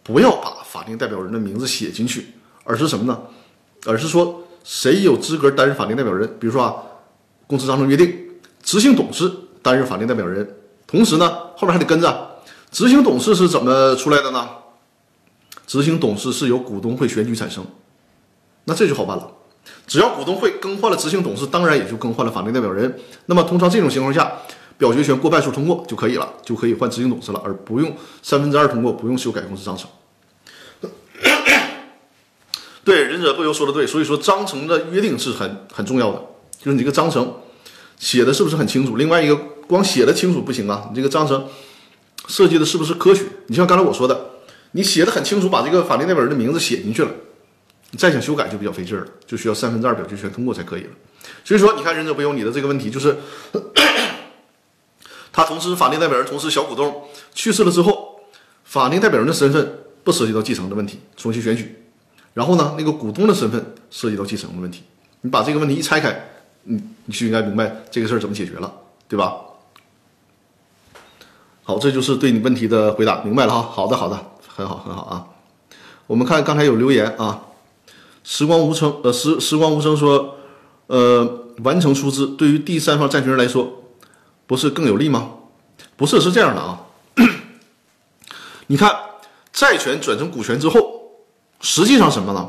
[0.04, 2.28] 不要把法定代表人的名字写进去，
[2.62, 3.20] 而是什么呢？
[3.84, 6.28] 而是说谁有资格担任法定代表人？
[6.38, 6.74] 比如说啊，
[7.46, 8.16] 公司章程约定，
[8.62, 9.30] 执行董事
[9.62, 12.30] 担任法定代表人，同时呢，后面还得跟着
[12.70, 14.48] 执行董事是怎么出来的呢？
[15.66, 17.64] 执行董事是由股东会选举产生，
[18.64, 19.30] 那这就好办了。
[19.86, 22.98] 只要股东会更换了执行董事，当然也就更换了法定代表人。
[23.26, 24.30] 那么通常这种情况下，
[24.76, 29.88] 表决权过半数通过就可以了，就可以换执行董事了，而不用三分之二通过，不用修改公司章程。
[32.84, 36.18] 对，忍者不由说的对，所以说章程的约定是很很重要的，
[36.58, 37.34] 就是你这个章程
[37.98, 38.96] 写的是不是很清楚？
[38.96, 41.46] 另外一个，光写的清楚不行啊，你这个章程
[42.28, 43.24] 设计的是不是科学？
[43.46, 44.30] 你像刚才我说的。
[44.74, 47.10] 你写的很清楚，把这个法定代表人的名字写进去了，
[47.90, 50.88] 你再想修改就比较费劲了，就需要三分之二表决权通过才可以了。
[51.44, 53.18] 所以说，你看忍者不由你的这个问题，就是
[55.30, 58.20] 他同时法定代表人，同时小股东去世了之后，
[58.64, 61.81] 法定代表人的身份不涉及到继承的问题，重新选举，
[62.34, 64.82] 然后呢，那个股东的身份涉及到继承的问题，
[65.20, 66.28] 你把这个问题一拆开，
[66.64, 68.72] 你你就应该明白这个事儿怎么解决了，
[69.08, 69.36] 对吧？
[71.62, 73.62] 好，这就是对你问题的回答，明白了哈。
[73.62, 74.28] 好的，好的。
[74.54, 75.26] 很好，很好啊！
[76.06, 77.40] 我们看刚才有留言啊，
[78.22, 80.36] 时光无声，呃，时时光无声说，
[80.88, 83.84] 呃，完成出资对于第三方债权人来说，
[84.46, 85.30] 不是更有利吗？
[85.96, 86.82] 不是，是这样的啊。
[88.68, 88.94] 你看，
[89.54, 91.01] 债权转成股权之后，
[91.62, 92.46] 实际上什么呢？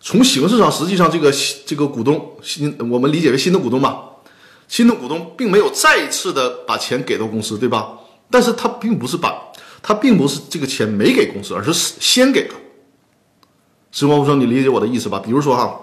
[0.00, 1.32] 从形式上，实际上这个
[1.64, 4.00] 这个股东新，我们理解为新的股东吧，
[4.66, 7.92] 新的股东并没有再一次的把钱给到公司，对吧？
[8.28, 9.40] 但是他并不是把。
[9.84, 12.54] 他并不是这个钱没给公司，而是先给了。
[13.90, 15.18] 时光无声，你理解我的意思吧？
[15.18, 15.76] 比如说哈，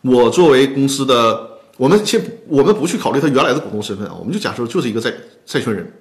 [0.00, 5.12] 我作为公司的，我们先我们不去考虑他原来的股东身份啊，我们就假设就是一个债
[5.46, 5.92] 债权人。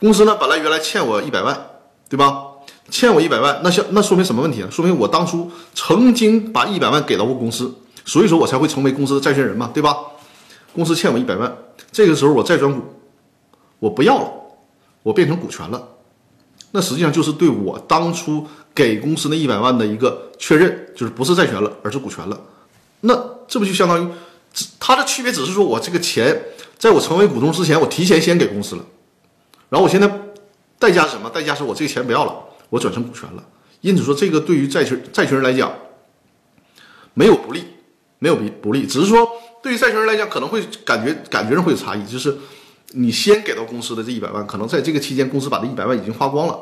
[0.00, 1.66] 公司呢本来原来欠我一百万，
[2.08, 2.42] 对吧？
[2.90, 4.68] 欠我一百万，那像那说明什么问题啊？
[4.70, 9.96] 说明我当初曾经把一百万给到过公司，所以说我才会成为公司的债权人嘛，对吧？
[10.74, 11.56] 公司欠我一百万，
[11.90, 12.82] 这个时候我再转股，
[13.78, 14.32] 我不要了。
[15.02, 15.80] 我变成股权了，
[16.72, 18.44] 那实际上就是对我当初
[18.74, 22.36] 给公司那一百万的一个确认，就是不是债权了，而是股权了。
[23.02, 23.14] 那
[23.46, 24.08] 这不就相当于，
[24.80, 26.46] 它的区别只是说我这个钱
[26.76, 28.84] 在我成为股东之前，我提前先给公司了，
[29.68, 30.10] 然后我现在
[30.80, 31.30] 代价是什么？
[31.30, 32.34] 代价是我这个钱不要了，
[32.70, 33.44] 我转成股权了。
[33.80, 35.72] 因此说，这个对于债权债权人来讲
[37.14, 37.64] 没有不利，
[38.18, 39.28] 没有不不利，只是说
[39.62, 42.36] 对于债权人来讲可能会感觉感觉上会有差异，就是。
[42.92, 46.56] 你先给到公司的这一百万，可能在这个期间，公司把这一百万已经花光了。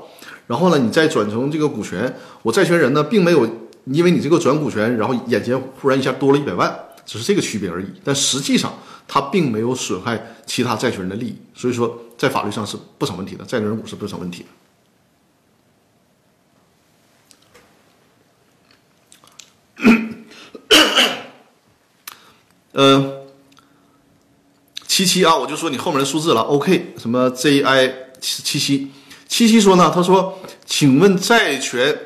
[0.47, 2.13] 然后呢，你再转成这个股权，
[2.43, 3.47] 我债权人呢，并没有
[3.85, 7.87] 因为你这个转股权，然后眼前忽然一下多了一百万，只是这个区别而已。
[8.03, 8.73] 但实际上，
[9.07, 14.49] 它并没有损害其他债权人的利益，所以说在法律上是不成问题的，债权人股是不成问题的。
[22.75, 23.13] 嗯。
[24.87, 26.43] 七七啊，我就说你后面的数字了。
[26.43, 28.93] OK，什么 ZI 七七
[29.27, 29.91] 七七说呢？
[29.93, 31.99] 他说，请问债权，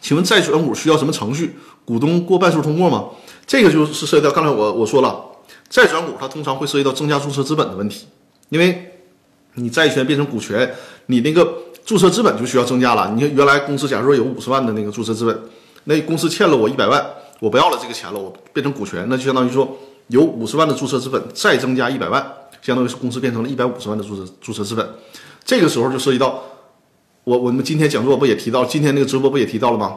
[0.00, 1.54] 请问债权股需要什么程序？
[1.84, 3.10] 股东过半数通过吗？
[3.46, 5.24] 这个就是涉及到刚才我我说了，
[5.68, 8.08] 债权股它通常会涉及到增加注册资本的问题，
[8.48, 8.98] 因为
[9.54, 10.74] 你债权变成股权，
[11.06, 11.46] 你那个
[11.84, 13.12] 注册资本就需要增加了。
[13.14, 15.42] 你原来公司假如说有五十万的那个注册资本，
[15.84, 17.06] 那公司欠了我一百万，
[17.40, 19.76] 我不要了这个钱了，我变成股权，那就相当于说。
[20.08, 22.22] 有五十万的注册资本，再增加一百万，
[22.60, 24.86] 相当于是公司变成了一百五十万的注册注册资本。
[25.42, 26.42] 这个时候就涉及到
[27.24, 29.96] 我我们今天讲座不也提到，今天那个直播不也提到了吗？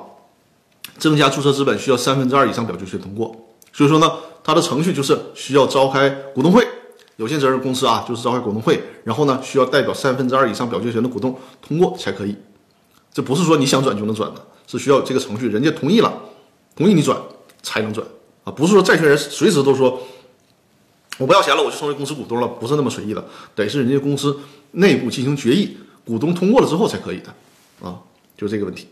[0.97, 3.35] 增加注册资本需要三分之二以上表决权通过。
[3.73, 4.09] 所以说呢，
[4.45, 6.65] 它的程序就是需要召开股东会，
[7.17, 12.33] 有限责任公司啊，就是召开股东会，然后呢需要代表三分之二以上表决权的股东通过才可以。
[13.11, 16.13] 这不是说你想转就能转的，是需要这个程序，人家同意了，
[16.77, 17.19] 同意你转
[17.61, 18.07] 才能转。
[18.45, 20.01] 啊，不是说债权人随时都说
[21.17, 24.39] 我不要钱了，我就成为公司股东了，不是那么随意的，得是人家公司
[24.71, 27.33] 内部进行决议，股东通过了之后才可以的，
[27.85, 27.99] 啊，
[28.37, 28.87] 就这个问题。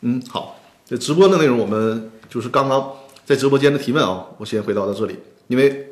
[0.00, 2.92] 嗯，好，这直播的内容我们就是刚刚
[3.24, 5.88] 在直播间的提问啊，我先回答到这里，因为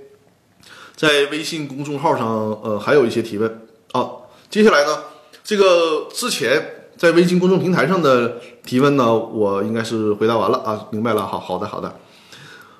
[0.97, 2.29] 在微信公众号上
[2.63, 3.69] 呃还有一些提问。
[3.93, 4.11] 啊，
[4.51, 5.05] 接下来呢，
[5.43, 11.97] 这个之前在微信公众平台上的提问呢，我应该是回答完了啊，明白了，好好的好的，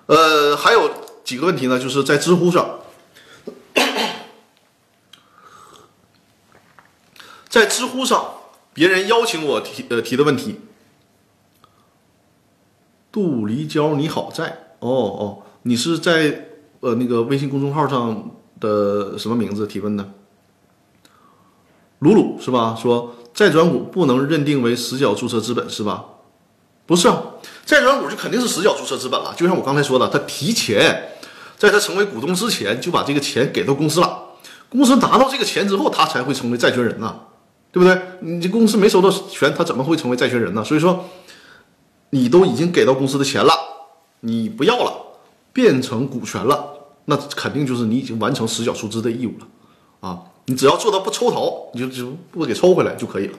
[0.07, 0.91] 呃，还有
[1.23, 2.81] 几个问题呢，就是在知乎上，
[7.49, 8.25] 在知乎上
[8.75, 10.61] 别人邀请我提呃提的问题。
[13.13, 16.49] 杜黎娇，你好在哦哦，你是在
[16.81, 20.13] 呃那个微信公众号上的什么名字提问呢？
[22.01, 22.77] 鲁鲁是吧？
[22.81, 26.05] 说债转股不能认定为实缴注册资本是吧？
[26.87, 27.23] 不是啊，
[27.65, 29.35] 债转股就肯定是实缴注册资本了。
[29.37, 31.13] 就像我刚才说的，他提前
[31.57, 34.19] 在他成为股东之前就把这个钱给到公司了，
[34.69, 37.15] 公司拿到这个钱之后，他才会成为债权人呐，
[37.73, 38.01] 对不对？
[38.21, 40.65] 你这公司没收到钱，他怎么会成为债权人呢？
[40.65, 41.05] 所以说。
[42.11, 43.53] 你都已经给到公司的钱了，
[44.21, 44.95] 你不要了，
[45.53, 46.67] 变成股权了，
[47.05, 49.47] 那肯定就是你已经完成实缴出资的义务了，
[50.09, 53.39] 啊，你只要做到不抽逃，你就就不给抽回来就可以了，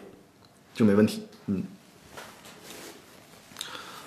[0.75, 1.23] 就没问题。
[1.47, 1.63] 嗯，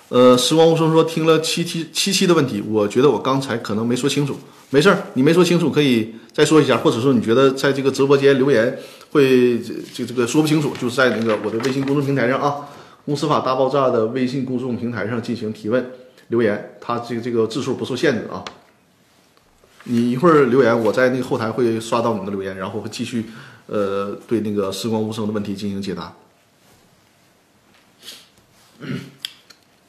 [0.07, 4.37] 呃，时光无声说听了七七七七的问题，我觉得我刚才可能没说清楚，
[4.69, 8.79] 没事儿，你没说清楚可以再说一下，或者说你觉得在这个直播间留言
[9.11, 9.59] 会
[9.93, 12.69] 这这个说不清楚，就是在那个我的微信公众平台上啊。
[13.05, 15.91] 公司法大爆炸的微信公众平台上进行提问
[16.29, 18.41] 留言，它这个这个字数不受限制啊。
[19.83, 23.25] 你一会儿留言，我在那个后台会刷到你的留言，然后会继续
[23.67, 26.13] 呃对那个时光无声的问题进行解答。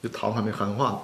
[0.02, 0.98] 这糖还没含化呢。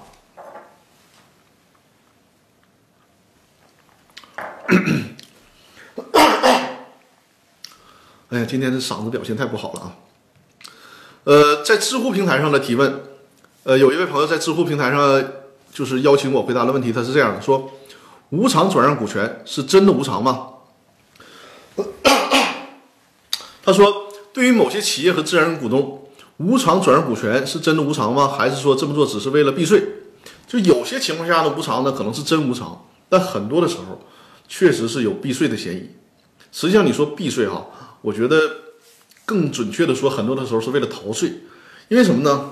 [8.29, 9.95] 哎呀，今天这嗓子表现太不好了啊！
[11.25, 13.01] 呃，在知乎平台上的提问，
[13.63, 15.21] 呃，有一位朋友在知乎平台上
[15.73, 17.69] 就是邀请我回答的问题，他是这样的说：
[18.31, 20.47] 无偿转让股权是真的无偿吗？
[23.63, 28.27] 他说，对于某些企业和自然人股东，无偿转让股权是真的无偿吗？
[28.27, 29.83] 还是说这么做只是为了避税？
[30.47, 34.01] 就有些情况下的无偿呢，可能是真无偿，但很多的时候
[34.47, 35.91] 确实是有避税的嫌疑。
[36.51, 37.67] 实际上，你说避税哈，
[38.01, 38.39] 我觉得。
[39.23, 41.29] 更准确的说，很多的时候是为了逃税，
[41.87, 42.51] 因为什么呢？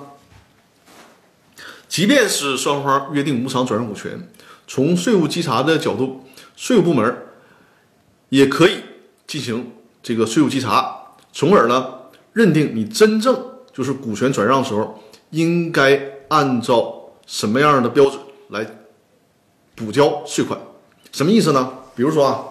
[1.90, 4.32] 即便是双方约定无偿转让股权，
[4.70, 6.24] 从税务稽查的角度，
[6.56, 7.26] 税务部门
[8.30, 8.82] 也可以
[9.26, 9.72] 进行
[10.04, 11.94] 这个税务稽查，从而呢
[12.34, 13.36] 认定你真正
[13.74, 18.64] 就是股权转让的时候应该按照什么样的标准来
[19.74, 20.60] 补交税款。
[21.12, 21.74] 什么意思呢？
[21.96, 22.46] 比如说啊，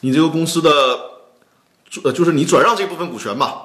[0.00, 0.70] 你这个公司的。
[2.04, 3.62] 呃，就是你转让这部分股权吧，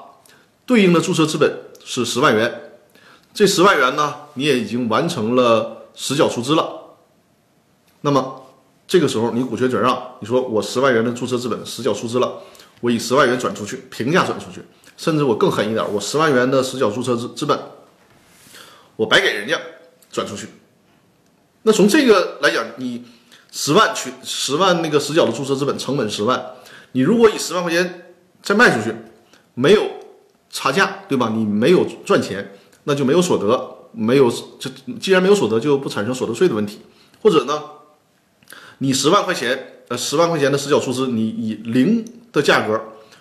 [0.65, 2.71] 对应的注册资本是十万元，
[3.33, 6.82] 这十万元呢，你也已经完成了实缴出资了。
[8.05, 8.45] 那么
[8.87, 12.39] 这个时候你股权转让，你说我十万元的注册资本实缴出资了，
[12.79, 14.61] 我以十万元转出去，平价转出去，
[14.95, 17.59] 甚至我更狠一点，我十万元的实缴注册资资本，
[18.95, 19.59] 我白给人家
[20.11, 20.47] 转出去。
[21.63, 23.03] 那从这个来讲，你
[23.51, 26.45] 十万去十万那个实缴的注册资本成本十万，
[26.91, 28.01] 你如果以十万块钱。
[28.43, 28.93] 再卖出去，
[29.53, 29.89] 没有
[30.49, 31.31] 差价，对吧？
[31.33, 36.81] 你没有赚钱，那就没有所得，没有这既然没有所得，就不产生所得税的问题。
[37.21, 37.63] 或者呢，
[38.83, 42.03] 你十万块钱，呃，十万块钱的实缴出资，你以零
[42.33, 42.79] 的价格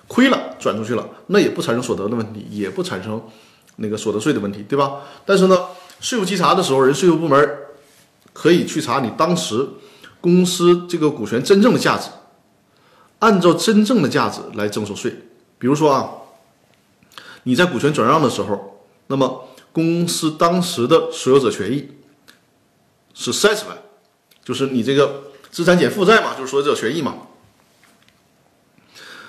[0.09, 3.23] 亏了转出去了，那也不产生所得的问题，也不产生
[3.77, 5.03] 那个所得税的问题，对吧？
[5.25, 5.57] 但是呢，
[6.01, 7.59] 税务稽查的时候，人税务部门
[8.33, 9.65] 可以去查你当时
[10.21, 12.09] 公司这个股权真正的价值。
[13.21, 15.17] 按照真正的价值来征收税，
[15.61, 16.11] 比如说啊，
[17.45, 21.89] 你在股权转让的时候，那么公司当时的所有者权益
[23.15, 23.79] 是三十万，
[24.45, 25.23] 就是你这个
[25.53, 27.15] 资产减负债嘛，就是所有者权益嘛。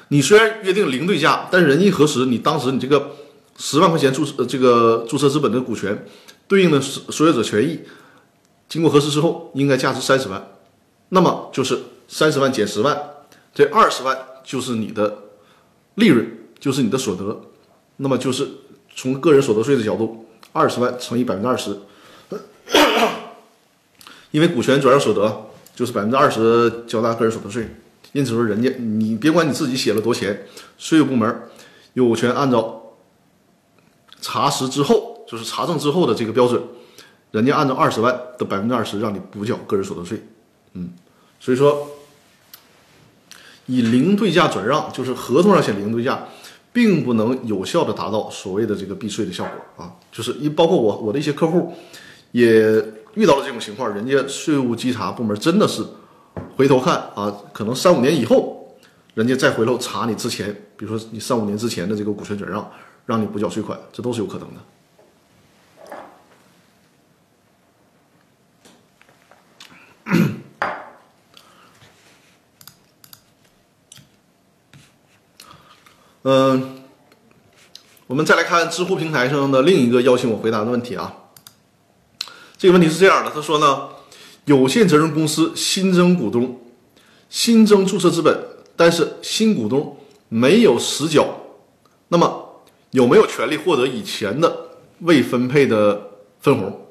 [0.07, 3.11] 你虽然约定零对价，但是人一核实，你当时你这个
[3.57, 6.05] 十万块钱注这个注册资本的股权
[6.47, 7.81] 对应的所所有者权益，
[8.69, 10.47] 经过核实之后应该价值三十万，
[11.09, 12.97] 那么就是三十万减十万。
[13.53, 15.15] 这二十万就是你的
[15.95, 16.25] 利润，
[16.59, 17.41] 就是你的所得，
[17.97, 18.47] 那么就是
[18.95, 21.77] 从个人所得税的角度，二十万乘以百分之二十，
[24.31, 27.67] 因为股权转让所得就是百分之二十交纳个人所得税，
[28.11, 30.45] 因此说人家你别管你自己写了多钱，
[30.77, 31.41] 税务部门
[31.93, 32.95] 有权按照
[34.21, 36.61] 查实之后，就是查证之后的这个标准，
[37.31, 40.21] 人家按照二十万的百分之二十让你补缴个人所得税，
[40.73, 40.91] 嗯，
[41.39, 41.87] 所以说。
[43.65, 46.27] 以零对价转让，就是合同上写零对价，
[46.73, 49.89] 并不能有效的达到所谓的这个避税的效果啊。
[50.11, 51.73] 就是一包括我我的一些客户
[52.33, 52.83] 也
[53.15, 55.85] 遇到了这种情况，人家税务稽查部门真的是
[56.55, 58.75] 回头看啊，可能三五年以后，
[59.13, 62.71] 人家再回头查你之前，比如说你三五年之前的这个股权转让，
[63.05, 64.61] 让你补缴税款，这都是有可能的。
[76.25, 76.83] 嗯，
[78.07, 81.17] 我们再来看知乎平台上的另一个邀请我回答的问题啊。
[82.63, 83.89] 这个问题是这样的，他说呢，
[84.45, 86.61] 有限责任公司新增股东，
[87.29, 88.41] 新增注册资本，
[88.77, 89.97] 但是新股东
[90.29, 91.27] 没有实缴，
[92.07, 96.87] 那么有没有权利获得以前的未分配的分红？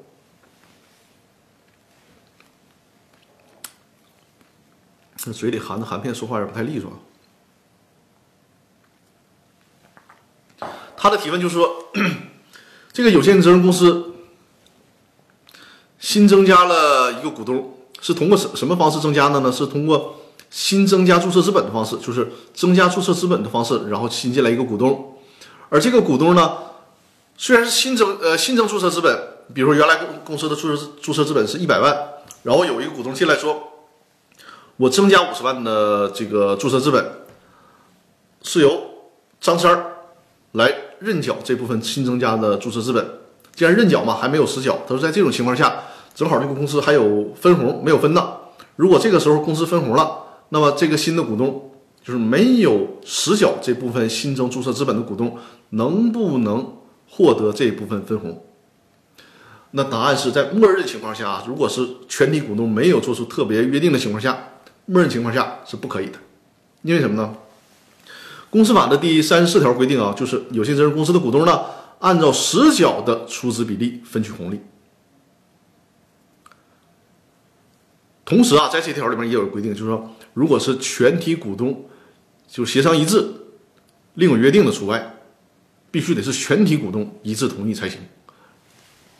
[5.17, 6.93] 这嘴里含着含片，说话也不太利索。
[10.95, 11.67] 他的提问就是说，
[12.93, 14.12] 这个有限责任公司
[16.03, 19.49] 新增加了一个股东，是通过什什么方式增加的呢？
[19.49, 20.17] 是通过
[20.49, 25.15] 新增加注册资本的方式，就是增加注册资本的方式，然后新进来一个股东。
[25.69, 26.57] 而这个股东呢，
[27.37, 29.17] 虽然是新增呃新增注册资本，
[29.53, 31.97] 比如说原来公公司的注册注册资本是一百万，
[32.43, 33.63] 然后有一个股东进来说，
[34.75, 37.11] 我增加五十万的这个注册资本，
[38.41, 38.83] 是由
[39.39, 39.85] 张三儿
[40.51, 40.75] 来。
[40.99, 43.05] 认缴这部分新增加的注册资本，
[43.53, 44.79] 既然认缴嘛，还没有实缴。
[44.87, 45.83] 他说，在这种情况下，
[46.13, 48.33] 正好这个公司还有分红没有分呢。
[48.75, 50.17] 如果这个时候公司分红了，
[50.49, 51.71] 那么这个新的股东
[52.03, 55.37] 就是没有实缴这部分新增注册资本的股东，
[55.71, 56.77] 能不能
[57.09, 58.43] 获得这部分分红？
[59.71, 64.37] 那答案是在默认情况下，如果是全体股东没有做出特别约定的情况下，
[64.85, 66.19] 默认情况下是不可以的。
[66.83, 67.33] 因为什么呢？
[68.49, 71.61] 公司法的第三十四条规定啊，就是有限责任公司的股东呢，
[71.99, 74.59] 按照实缴的出资比例分取红利。
[78.33, 81.85] 同时啊，在这条里面也有规定，就是说，如果是全体股东
[82.47, 83.31] 就协商一致，
[84.15, 85.17] 另有约定的除外，
[85.91, 87.99] 必须得是全体股东一致同意才行。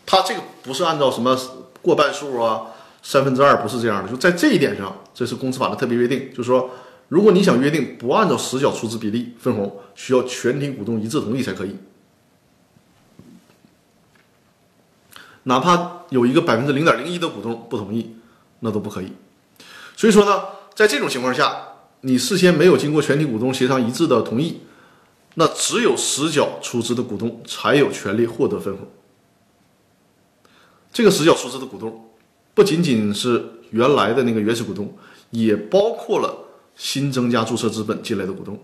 [0.06, 1.38] 他这个不是按照什么
[1.82, 2.64] 过半数啊、
[3.04, 4.10] 三分之二，不是这样的。
[4.10, 6.72] 就在这一点上，这是公司法的特别约定，就是说。
[7.10, 11.76] 如果你想约定不按照实缴出资比例分红，需要全体股东一致同意才可以。
[15.44, 18.16] 哪怕有一个百分之零点零一的股东不同意，
[18.64, 19.08] 那都不可以。
[19.96, 20.42] 所以说呢，
[20.74, 21.56] 在这种情况下，
[22.02, 24.62] 你事先没有经过全体股东协商一致的同意，
[25.36, 28.88] 那只有实缴出资的股东才有权利获得分红。
[30.92, 32.10] 这个实缴出资的股东，
[32.54, 34.94] 不仅仅是原来的那个原始股东，
[35.30, 36.40] 也包括了。
[36.76, 38.60] 新增加注册资本进来的股东，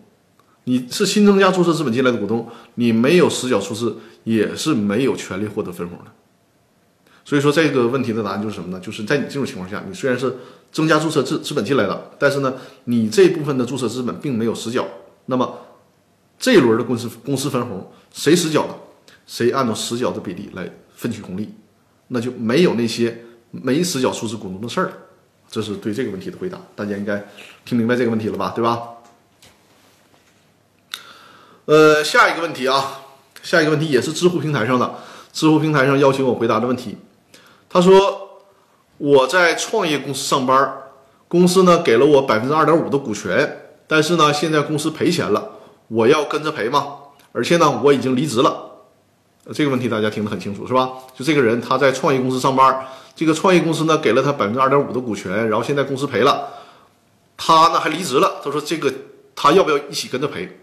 [0.64, 6.06] 你是新增加注册资本进来的股东，你没有实缴出资，也是没有权利获得分红的。
[7.30, 8.80] 所以说这个问题的答案就是什么呢？
[8.80, 10.36] 就是在你这种情况下，你虽然是
[10.72, 12.56] 增加注册资资本进来的，但是呢，
[12.86, 14.88] 你这部分的注册资本并没有实缴，
[15.28, 15.60] 那么
[16.40, 18.74] 这一轮的公司公司分红谁实缴的，
[19.28, 21.54] 谁按照实缴的比例来分取红利，
[22.08, 24.94] 那就没有那些没实缴出资股东的事儿了。
[25.52, 27.24] 这是对这个问题的回答，大家应该
[27.64, 28.54] 听明白这个问题了吧？
[28.56, 28.80] 对吧？
[31.66, 33.02] 呃，下一个问题啊，
[33.44, 34.96] 下一个问题也是知乎平台上的，
[35.32, 36.98] 知乎平台上邀请我回答的问题。
[37.70, 38.42] 他说
[38.98, 40.74] 我在创业公司上班，
[41.28, 45.52] 公司呢给了我百分之二点五的股权，但是呢现在公司赔钱了，
[45.88, 46.96] 我要跟着赔吗？
[47.32, 48.66] 而且呢我已经离职了。
[49.54, 50.90] 这个问题大家听得很清楚是吧？
[51.16, 52.88] 就这个人他在创业公司上班。
[53.16, 56.48] 这个创业公司呢，给了他百分之二点五的股权，然后现在公司赔了，
[57.36, 58.40] 他呢还离职了。
[58.42, 58.94] 他说：“这个
[59.36, 60.58] 他要不要一起跟着赔？”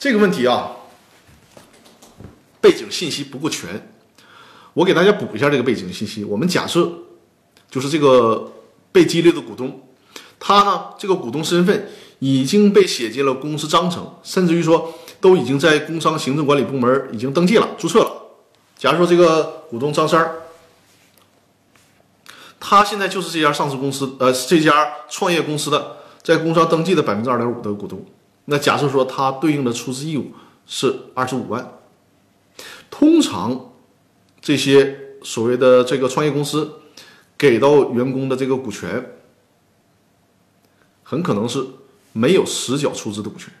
[0.00, 0.72] 这个问题啊，
[2.60, 3.88] 背景信息不够全，
[4.74, 6.24] 我给大家补一下这个背景信息。
[6.24, 6.90] 我们假设，
[7.70, 8.52] 就是这个
[8.92, 9.80] 被激励的股东，
[10.38, 11.88] 他呢这个股东身份
[12.18, 18.12] 已经被写进了公司章程，甚至于说都已经在工商行政管理部门已经登记了、注册了。
[18.76, 20.42] 假如说这个股东张三儿。
[22.60, 28.04] 他现在就是这家上市公司，呃，这家创业公司的在工商登记的百分之二点五的股东。
[28.46, 30.32] 那假设说他对应的出资义务
[30.66, 31.78] 是二十五万，
[32.90, 33.67] 通常
[34.48, 36.80] 这些所谓的这个创业公司
[37.36, 39.14] 给到员工的这个股权，
[41.02, 41.62] 很可能是
[42.14, 43.52] 没有实缴出资的股权。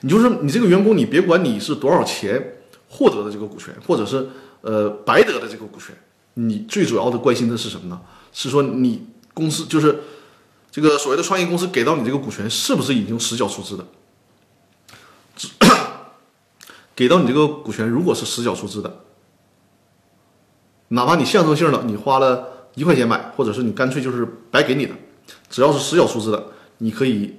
[0.00, 2.56] 你就是你这个员工，你别管你是多少钱
[2.88, 4.28] 获得的这个股权，或者是
[4.62, 5.96] 呃白得的这个股权，
[6.34, 8.00] 你最主要的关心的是什么呢？
[8.32, 10.00] 是说你公司就是
[10.72, 13.86] 这个所谓的创业公司给到你这个股权是不是已经实缴出资的？
[16.96, 19.04] 给到你这个股权如果是实缴出资的，
[20.88, 24.94] 哪怕你象征性的你花了一块钱买，或者是你干脆就是白给你的，
[25.50, 26.46] 只要是实缴出资的，
[26.78, 27.34] 你可以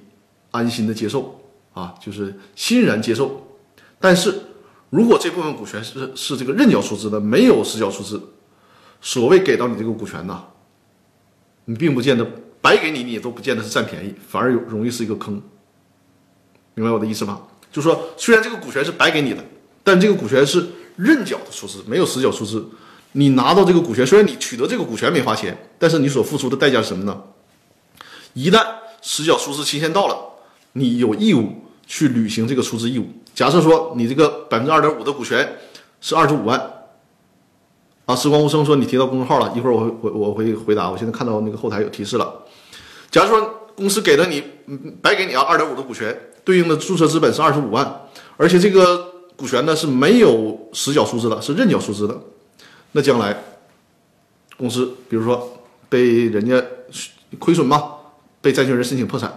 [0.51, 1.39] 安心的接受
[1.73, 3.47] 啊，就是欣然接受。
[3.99, 4.41] 但是
[4.89, 8.21] 如果这部分股权是是这个认缴出资的，没有实缴出资，
[8.99, 10.43] 所谓给到你这个股权呐，
[11.65, 12.25] 你并不见得
[12.61, 15.41] 白给你，你也都不见得是占便宜，反而有容易是一个坑。
[16.73, 17.41] 明白我的意思吗？
[17.71, 19.43] 就是说，虽然这个股权是白给你的，
[19.83, 22.67] 但这个股权是认缴的出资，没有实缴出资。
[23.17, 27.19] 你拿到这个股权，虽然你取得这个股权没花钱，但是你所付出的代价是什么呢？
[28.33, 28.63] 一旦
[29.01, 30.15] 实缴出资期限到了，
[30.73, 31.51] 你有义务
[31.87, 33.07] 去履行这个出资义务。
[33.33, 35.57] 假设说你这个百分之二点五的股权
[35.99, 36.61] 是二十五万，
[38.05, 40.91] 啊，时光无声说你提到公众号了，一会儿我会我我会回答。
[40.91, 42.31] 我现在看到那个后台有提示了。
[43.09, 44.43] 假如说公司给了你
[45.01, 48.01] 白给你啊二点五的股权，对应的注册资本是二十五万，
[48.37, 52.15] 而且这个股权呢是没有实缴出资的，是认缴出资的。
[52.97, 53.37] 那将来，
[54.57, 56.59] 公司比如说被人家
[57.37, 57.91] 亏损嘛，
[58.41, 59.31] 被债权人申请破产。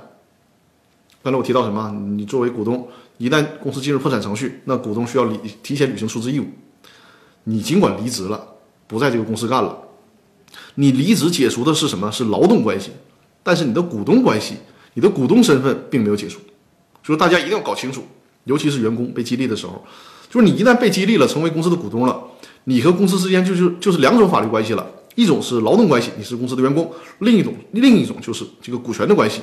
[1.23, 1.91] 刚才我提到什么？
[2.17, 2.89] 你作为股东，
[3.19, 6.47] 一旦公司进入破产程序，那股东需要履提前履行出资义务。
[7.45, 8.43] 你尽管离职了，
[8.87, 9.79] 不在这个公司干了，
[10.77, 12.11] 你离职解除的是什么？
[12.11, 12.93] 是劳动关系，
[13.43, 14.57] 但是你的股东关系，
[14.95, 16.41] 你的股东身份并没有解除。
[17.05, 18.05] 所以大家一定要搞清楚，
[18.45, 19.85] 尤其是员工被激励的时候，
[20.31, 22.23] 就是你一旦被激励了，成为公司的股东了。
[22.65, 26.85] 你和公司之间就是就是两种法律关系了，一种是劳动关系，你是公司的员工；
[27.21, 29.41] 另一种另一种就是这个股权的关系。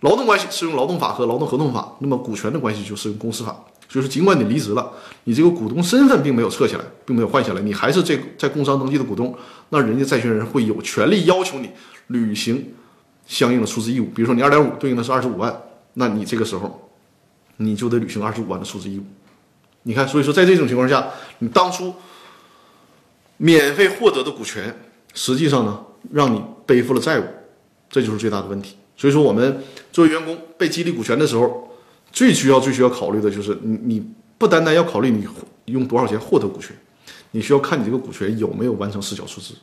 [0.00, 3.64] 劳动关系适用劳动法和劳动合同法，那么股权的关系就适用公司法。
[3.86, 4.90] 就是尽管你离职了，
[5.24, 9.34] 你这个股东身份并没有撤下来，并没有换下来，你还是这在工商登记的股东，
[9.70, 11.68] 那人家债权人会有权利要求你
[12.06, 12.72] 履行
[13.26, 14.06] 相应的出资义务。
[14.14, 15.54] 比如说你二点五对应的是二十五万，
[15.94, 16.88] 那你这个时候
[17.56, 19.02] 你就得履行二十五万的出资义务。
[19.82, 21.08] 你看，所以说在这种情况下，
[21.38, 21.94] 你当初
[23.38, 24.74] 免费获得的股权，
[25.14, 27.24] 实际上呢，让你背负了债务，
[27.88, 28.76] 这就是最大的问题。
[28.96, 31.68] 所以说，我们作为员工被激励股权的时候，
[32.12, 34.06] 最需要、最需要考虑的就是，你你
[34.36, 35.26] 不单单要考虑你
[35.64, 36.76] 用多少钱获得股权，
[37.30, 39.54] 你需要看你这个股权有没有完成实缴出资。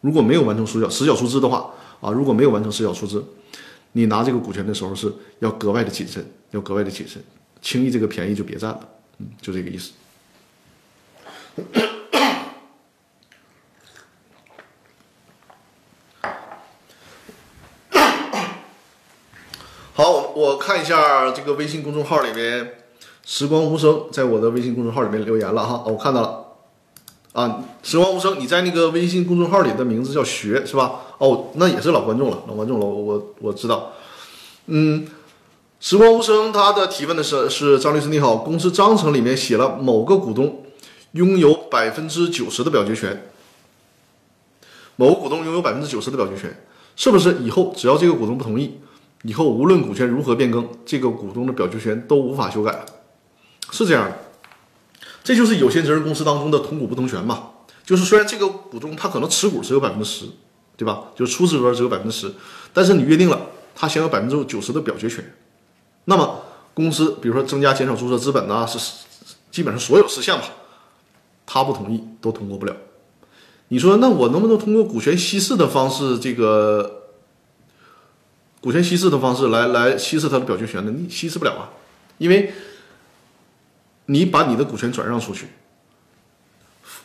[0.00, 3.22] 如果没有完成实缴实缴出资的话，啊，如果没有完成实缴出资，
[3.92, 7.22] 你拿这个股权的时候是要格外的谨慎，要格外的谨慎，
[7.60, 8.80] 轻易这个便宜就别占了。
[9.18, 9.92] 嗯，就这个意思。
[19.92, 22.74] 好，我看一下这个微信公众号里面，
[23.24, 26.44] 时光无声在我的微信公众号里面留言了哈，我看到了。
[27.32, 31.00] 啊，时光无声，你在那个微信公众号里的名字叫学是吧？
[31.18, 33.92] 哦，那也是老观众了，老观众了，我我我知道。
[34.66, 35.08] 嗯。
[35.80, 40.64] 时光无声，他的提问的是是张律师你好，公司章程里面写了某个股东
[41.12, 43.30] 拥有百分之九十的表决权，
[44.96, 46.64] 某个股东拥有百分之九十的表决权，
[46.96, 48.80] 是不是以后只要这个股东不同意，
[49.22, 52.84] 以后无论股权如何变更，这个股东的表决权都无法修改了？
[53.70, 54.18] 是这样的，
[55.22, 57.50] 这就是有限责任公司当中的同股不同权嘛，
[57.86, 60.26] 就是虽然这个股东他可能持股只有百分之十，
[60.76, 61.04] 对吧？
[61.14, 62.34] 就是出资额只有百分之十，
[62.72, 63.40] 但是你约定了
[63.76, 65.24] 他享有百分之九十的表决权。
[66.10, 66.40] 那么，
[66.72, 68.78] 公司比如说增加、减少注册资本呐，是
[69.50, 70.46] 基本上所有事项吧，
[71.44, 72.74] 他不同意都通过不了。
[73.68, 77.10] 你说，那我能不能通过股权稀释的方式，这个
[78.62, 80.90] 股权稀释的方式来来稀释他的表决权呢？
[80.96, 81.68] 你稀释不了啊，
[82.16, 82.54] 因为
[84.06, 85.48] 你把你的股权转让出去，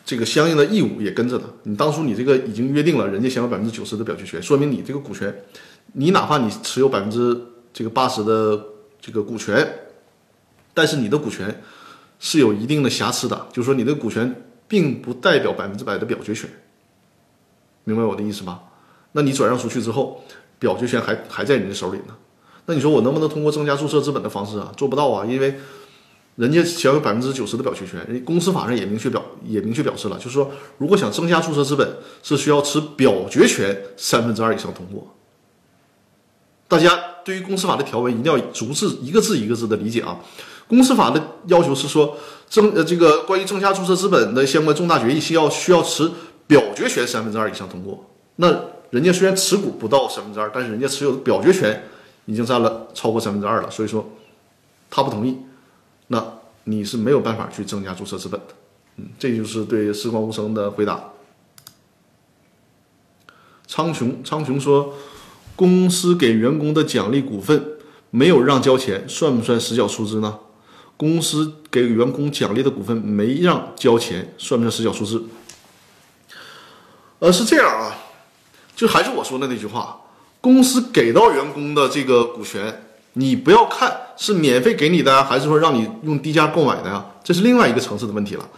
[0.06, 1.44] 这个相应的义务也跟着的。
[1.64, 5.44] 你当初你这个已经约定了，人家享有百分之九十的表决权，说明你这个股权，
[5.92, 7.38] 你哪怕你持有百分之
[7.70, 8.68] 这个八十的。
[9.06, 9.80] 这个股权，
[10.72, 11.62] 但是你的股权
[12.18, 16.48] 是有一定的瑕疵的，就是说你的股权并不代表百分之百的表决权，
[17.84, 18.62] 明白我的意思吗？
[19.12, 20.24] 那你转让出去之后，
[20.58, 22.16] 表决权还还在你的手里呢。
[22.64, 24.72] 那你说我能不能通过增加注册资本的方式啊？
[24.74, 25.54] 做不到啊，因为
[26.36, 31.86] 人家享有百分之九十的表决权，人公司法上也明确表也明确表示了，就是说如果想增加注册资本，
[32.22, 35.14] 是需要持表决权三分之二以上通过。
[36.66, 37.13] 大家。
[37.24, 40.20] 对于公司法的条文，一定要逐字一个字一个字的理解啊。
[40.66, 42.16] 公司法的要求是说，
[42.48, 46.10] 增呃这个关于增加注册资本的相关重大决议，需要需要持
[46.46, 48.06] 表决权三分之二以上通过。
[48.36, 48.48] 那
[48.90, 51.84] 人家虽然持股不到三分之二，但是人家持有的表决权
[52.24, 54.08] 已经占了超过三分之二了，所以说
[54.88, 55.36] 他不同意，
[56.06, 56.24] 那
[56.64, 58.46] 你是没有办法去增加注册资本的。
[58.96, 61.10] 嗯，这就是对时光无声的回答。
[63.66, 64.94] 苍穹，苍穹说。
[65.56, 67.64] 公司给员工的奖励股份
[68.10, 70.38] 没有让交钱，算不算实缴出资呢？
[70.96, 75.24] 公司给员工奖励的股份没让交钱，算不算实缴出资？
[77.18, 77.94] 呃，是这样啊，
[78.76, 80.00] 就还是我说的那句话，
[80.40, 82.82] 公司给到员工的这个股权，
[83.14, 88.48] 你不要看是免费给你的，还是说让你用低价购买的呀，这是另外一个层次的问题了。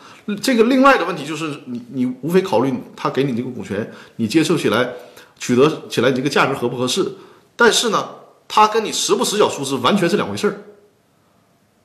[0.43, 4.91] 这个另外的问题就是你你无非考虑他给你这个股权，你接受起来、
[5.39, 7.13] 取得起来你这个价格合不合适。
[7.57, 8.09] 但是呢，
[8.47, 10.55] 他跟你实不实缴出资完全是两回事儿，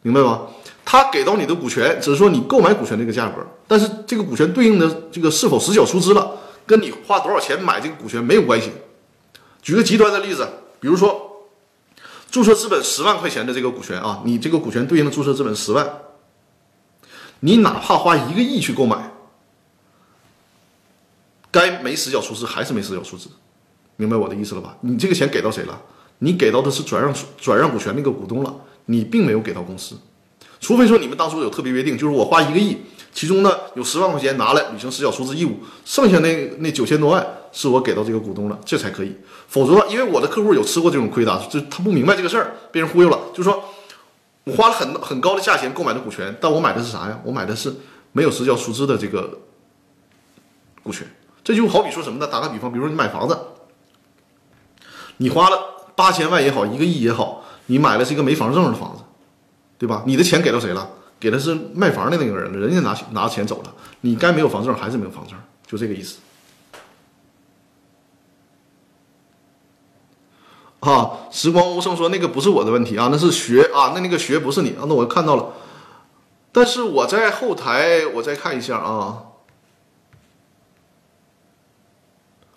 [0.01, 0.47] 明白吗？
[0.83, 6.31] 他给到你的股权只是说你购买股权这个价格，但是这个股权对应的这个是否实缴出资了，
[6.65, 8.71] 跟你花多少钱买这个股权没有关系。
[9.61, 10.47] 举个极端的例子，
[10.79, 11.47] 比如说
[12.29, 15.87] 注册资本十万块钱的这个股权啊，你这个股权对应的注册资本十万。
[17.41, 19.10] 你哪怕花一个亿去购买，
[21.51, 23.27] 该没实缴出资还是没实缴出资，
[23.97, 24.77] 明白我的意思了吧？
[24.81, 25.81] 你这个钱给到谁了？
[26.19, 29.95] 你给到的是转让转让股权那个股东了，你并没有给到公司，
[30.59, 32.77] 除非说你们当初有特别约定，就是我花一个亿，
[33.13, 39.15] 其中呢有十万块钱拿来履行实缴出资义务，剩下那那九千多万是我给到这个股东了，这才可以。
[39.47, 43.63] 否则，因为我的客户有吃过这种亏的，就他不明白这个事儿，被人忽悠了，就说。
[44.43, 47.21] 我花了很很高的价钱购买的股权，但我买的是啥呀？
[47.23, 47.71] 我买的是
[48.11, 49.39] 没有实缴出资的这个
[50.81, 51.07] 股权。
[51.51, 52.25] 这就好比说什么呢？
[52.25, 53.37] 打个比方，比如说你买房子，
[55.17, 55.59] 你花了
[55.97, 59.03] 八千万也好，一个亿也好，你买的是一个没房证的房子，
[59.77, 60.03] 对吧？
[60.05, 60.89] 你的钱给到谁了？
[61.19, 65.37] 给的是卖房的那个人了，人家拿拿钱走了，你该没有房证还是没有房证，
[65.67, 66.19] 就这个意思。
[70.79, 75.51] 啊，时光无声说那个不是我的问题啊，那是学啊，那那个学不是你啊，那我看到了，
[76.53, 79.23] 但是我在后台我再看一下啊，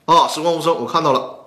[0.06, 1.38] 啊，时光无声我看到了，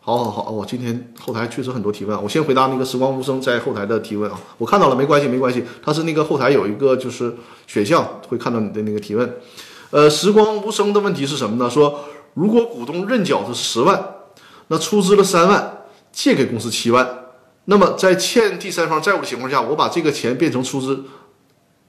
[0.00, 7.34] 好好好，我今天后台确实很多提问，我先回答那个时光无声在后台的提问啊，我看到了，没关系没关系，他是那个后台有一个就是
[7.66, 9.36] 选项会看到你的那个提问，
[9.90, 11.70] 呃，时光无声的问题是什么呢？
[11.70, 12.00] 说
[12.34, 14.16] 如果股东认缴是十万。
[14.72, 15.78] 那出资了三万，
[16.12, 17.24] 借给公司七万，
[17.64, 21.06] 那么在欠第三方债务的情况下，我把这个钱变成出资，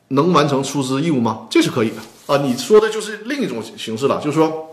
[0.08, 1.46] 能完成出资义务吗？
[1.48, 2.42] 这是可以的啊。
[2.42, 4.71] 你说的就是另一种形式了，就是说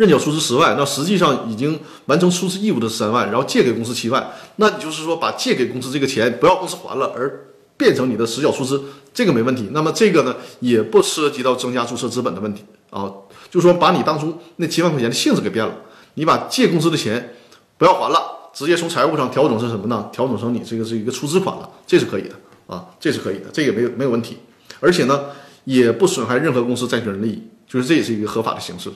[0.00, 8.82] 认缴出资十万，那实际上已经完成出资义务的三万，然后借给公司七万，那你就是说把借给公司这个钱不要公司还了，而变成你的实缴出资，
[9.12, 9.68] 这个没问题。
[9.72, 13.12] 那么这个呢，也不涉及到增加注册资本的问题啊，
[13.50, 15.74] 就是说把你当初那七万块钱的性质给变了。
[16.14, 17.34] 你把借公司的钱
[17.76, 20.08] 不要还了，直接从财务上调整成什么呢？
[20.10, 22.34] 调整成你这个是一个出资款了，这是可以的
[22.66, 24.38] 啊，这是可以的，这也没有没有问题，
[24.80, 25.26] 而且呢，
[25.64, 28.90] 也不损害任何公司债权人利益，就是这也是一个合法的形式，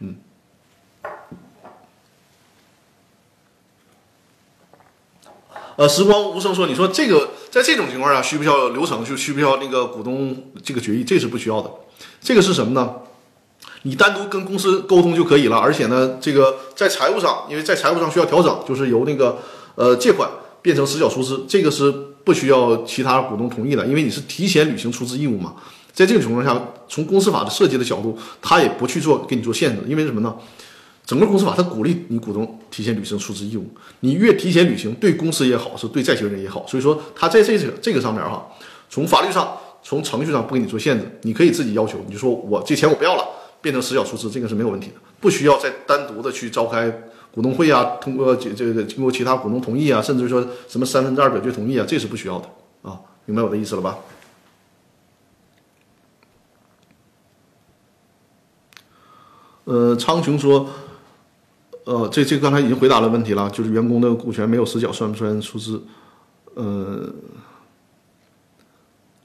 [0.00, 0.16] 嗯。
[5.76, 9.04] 呃，时光无声说，你说这个在这种情况下需不需要流程？
[9.04, 11.02] 就需不需要那个股东这个决议？
[11.02, 11.70] 这是不需要的，
[12.20, 12.90] 这个是什么呢？
[13.84, 19.38] 你单独跟公司沟通就可以了，而且呢，这个在财务上，因为在财务上需要调整，就是由那个
[19.74, 21.90] 呃借款变成实缴出资，这个是
[22.22, 25.54] 不需要其他股东同意的，因为你是提前履行出资义务嘛。
[25.92, 26.58] 在这种情况下，
[26.88, 30.34] 从公司法的设计的角度，他也不去做给你做限制，因为什么呢？
[31.04, 33.66] 整个公司法它鼓励你股东提前履行出资义务，
[34.00, 36.66] 你越提前履行，对公司也好，是对债权人也好。
[36.66, 38.46] 所以说，他在这个这个上面哈，
[38.88, 43.24] 从法律上、从程序上不给你做限制，你可以自己要求，你就说我这钱我不要了。
[43.60, 46.90] 变成实缴出资，这个是没有问题的，不需要再单独的去召开
[47.32, 52.48] 股东会啊，通过这这个经过其他股东同意啊，甚至说什么三分之二表决同意啊，这是不需要的
[52.82, 53.98] 啊，明白我的意思了吧？
[59.62, 60.68] 呃，苍穹说，
[61.84, 65.82] 呃，这这刚才已经回答了问题了，就是员工的股权没有实缴算不算出资？
[66.54, 67.12] 呃，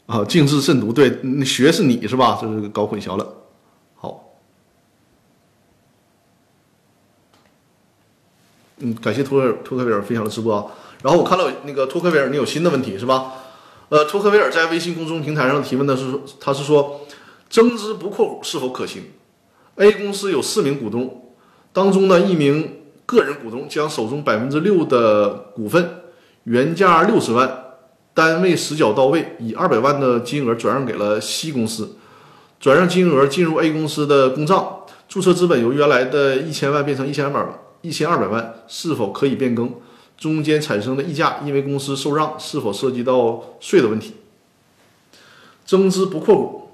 [0.05, 2.37] 啊，静字慎读，对，学是你是吧？
[2.41, 3.33] 这是搞混淆了。
[8.79, 10.55] 嗯，感谢托克托克维尔分享的直播。
[10.55, 10.65] 啊
[11.03, 13.33] 然后我看到那个托克维尔，你有新的问题是吧？
[13.89, 17.01] 呃，托克维尔在微信公众平台上提问的是，他是说
[17.49, 19.03] 增资不扩股是否可行
[19.75, 21.26] ？A 公司有四名股东，
[21.77, 25.87] 当中呢一名个人股东将手中百分之六的股份，
[26.45, 27.65] 原价六十万，
[28.15, 31.97] 单位实缴到位，以二百万的金额转让给了 C 公司，
[32.59, 37.59] 转让金额进入 A 公司的公账，注册资本由原来的一千万变成一千二百万。
[37.83, 39.71] 一千二百万是否可以变更？
[40.17, 44.15] 中间产生的溢价，因为公司受让，是否涉及到税的问题？
[45.63, 46.69] 增资不扩股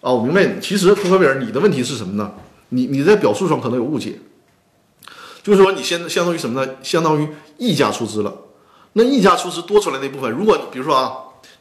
[0.00, 0.60] 啊，我明白你。
[0.60, 2.34] 其实托克维尔，你的问题是什么呢？
[2.68, 4.20] 你你在表述上可能有误解，
[5.44, 6.72] 就是说你现相当于什么呢？
[6.82, 7.28] 相当于
[7.58, 8.34] 溢价出资了。
[8.94, 11.12] 那溢价出资多出来那部分，如果你比如说啊，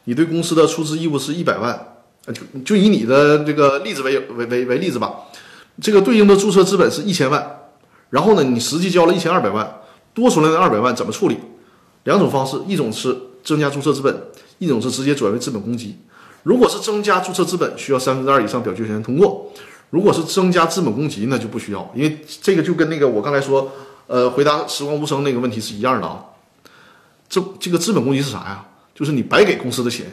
[0.05, 5.13] 你对公司的出资义务是一百万，就就以你的这个例子为为为为例子吧。
[5.81, 7.59] 这个对应的注册资本是一千万，
[8.09, 9.81] 然后呢，你实际交了一千二百万，
[10.13, 11.38] 多出来的二百万怎么处理？
[12.05, 14.27] 两种方式，一种是增加注册资本，
[14.59, 15.97] 一种是直接转为资本公积。
[16.43, 19.51] 如果是增加注册资本，需要三分之二以上表决权通过；
[19.93, 23.71] 如果是增加资本公积，那就不需要，因为这个就跟那个我刚才说，
[24.07, 26.25] 呃，回答时光无声那个问题是一样的啊。
[27.29, 28.65] 这这个资本公积是啥呀？
[28.95, 30.07] 就是你白给公司的钱，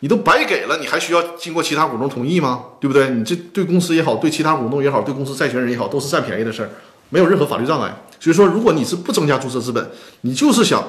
[0.00, 2.64] 你都白给了，你还需要经过其他股东同意吗？
[2.80, 3.10] 对不对？
[3.10, 6.70] 你这对公司也好，对其他股东也好，对公司债权人也好，都是占便宜的事儿，
[7.10, 7.94] 没有任何法律障碍。
[8.18, 9.88] 所以说，如果你是不增加注册资本，
[10.22, 10.82] 你就是想。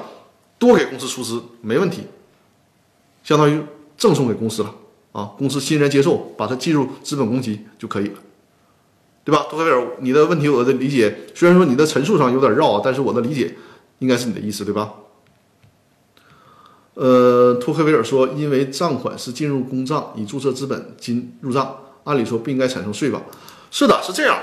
[0.56, 2.02] 多给公司出资没问题，
[3.22, 3.60] 相当于
[3.98, 4.74] 赠送给公司了
[5.14, 5.30] 啊！
[5.38, 8.14] 公司欣然接受，把它计入资本公积就可以了，
[9.22, 9.46] 对吧？
[9.48, 13.56] 托克维尔，你的问题我的理解，虽然说你的陈述上有点绕啊，但是我的理解
[14.00, 14.92] 应该是你的意思，对吧？
[16.94, 23.22] 呃，托克维尔说，因为账款是进入公账，以注册资本金入账，按理说不应该产生税吧？
[23.70, 24.36] 是的，是这样，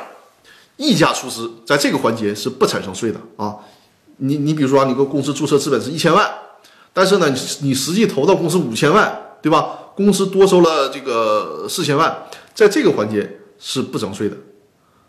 [0.77, 3.57] 溢价出资在这个环节是不产生税的啊。
[4.23, 6.31] 你你比如说，你个公司注册资本是一千万，
[6.93, 9.79] 但是呢，你你实际投到公司五千万，对吧？
[9.95, 12.23] 公司多收了这个四千万，
[12.53, 14.35] 在这个环节是不征税的。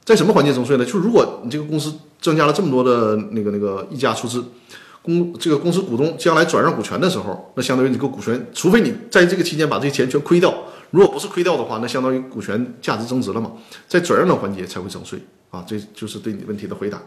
[0.05, 0.85] 在什么环节征税呢？
[0.85, 4.45] 就是如果你这个公司增加了这么多的那个那个溢价出资，
[5.01, 10.53] 公这个公司股东将来转让股权的时候，那相当于你个股权，除非你在这个期间把这些钱全亏掉，
[10.91, 13.53] 如果不是亏掉的话，那相当于股权价值增值了嘛，
[13.87, 15.21] 在转让的环节才会征税
[15.51, 15.65] 啊。
[15.65, 17.01] 这就是对你问题的回答。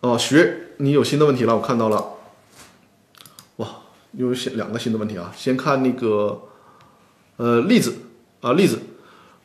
[0.00, 2.17] 哦，学，你有新的问题了，我看到了。
[4.18, 5.32] 有新两个新的问题啊！
[5.36, 6.42] 先看那个，
[7.36, 7.94] 呃，例子
[8.40, 8.80] 啊，例子，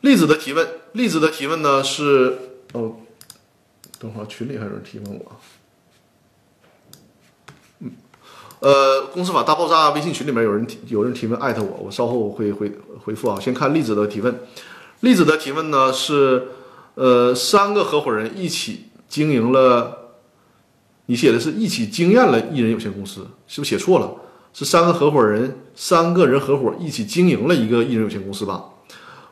[0.02, 2.40] 例子的提问，例子的提问呢是，
[2.74, 2.96] 哦，
[4.00, 5.32] 等会儿群里还有人提问我。
[7.82, 7.92] 嗯，
[8.62, 12.72] 呃，公司法大爆炸微信群里面有人提有人提问，艾特我，我稍后会回
[13.06, 13.40] 回复啊。
[13.40, 14.40] 先看例子的提问，
[15.02, 16.48] 例子的提问呢是，
[16.96, 20.00] 呃，三个合伙人一起经营了。
[21.06, 24.16] 你写的是一起经验了艺人有限公司，是不是写错了？
[24.54, 28.66] 是三个合伙人，三个人合伙一起经营了一个艺人有限公司吧？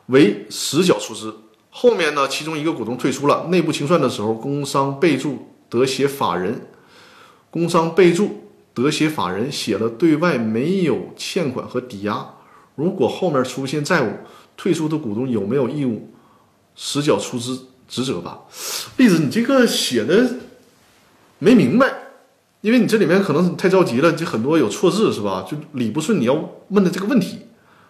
[0.06, 1.32] 为实缴出资，
[1.70, 6.66] 后面呢，其中一个股东退出了，内部清算的时候，工商备注得写法人，
[7.50, 12.34] 工商备注得写法人写了对外没有欠款和抵押。
[12.74, 14.12] 如果后面出现债务，
[14.56, 16.10] 退出的股东有没有义务
[16.74, 18.40] 实缴出资职责吧？
[18.96, 20.36] 例子，你这个写的。
[21.44, 21.92] 没明白，
[22.62, 25.44] 因为你这里面可能太着急了，就很多有错字是吧？
[25.48, 27.40] 就理不顺你要问的这个问题。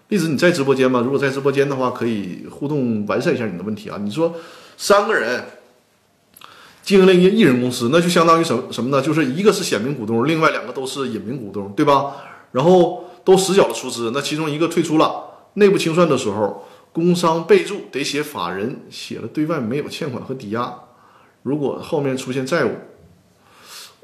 [0.09, 1.01] 例子你在直播间吗？
[1.01, 3.99] 如果在直播间的话，可以互动完善一下你的问题啊。
[4.03, 4.35] 你说
[4.77, 5.45] 三个人
[6.83, 9.03] 经营了一个艺人公司，那就相当于什么什么呢？
[9.03, 12.17] 就是一个是显名股东，另外两个都是隐名股东，对吧？
[12.53, 15.23] 然后都实缴了出资，那其中一个退出了，
[15.55, 20.75] 内部清算的时候，工商备注得写法人写了对外没有欠款和抵押，
[21.43, 22.71] 如果后面出现债务。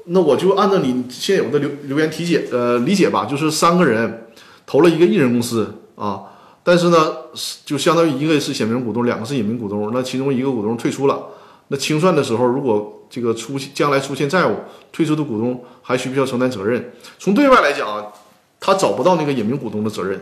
[0.05, 4.27] 那我就按照你现有的留留言题解呃理解吧，就是三个人
[4.65, 6.23] 投了一个艺人公司啊，
[6.63, 7.13] 但是呢，
[7.65, 11.27] 就相当于一个是显名股东，两个是隐名股东，那其中一个股东退出了，
[11.67, 14.55] 那清算的时候，如果这个出将来出现债务，
[14.91, 16.91] 退出的股东还需不需要承担责任？
[17.19, 18.11] 从对外来讲，
[18.59, 20.19] 他找不到那个隐名股东的责任，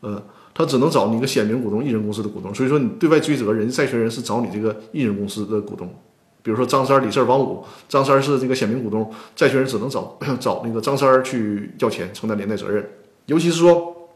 [0.00, 0.22] 呃，
[0.54, 5.92] 他只能找你一个显名股东艺人公司的股东，所以说你对外追责，人债权人是找你这个艺人公司的股东。
[6.42, 12.88] 比如说张三、李四、王五，张三是这个显名股东，债权人只能找 找那个张三去要钱，承担连带责任。
[13.26, 14.10] 尤其是说，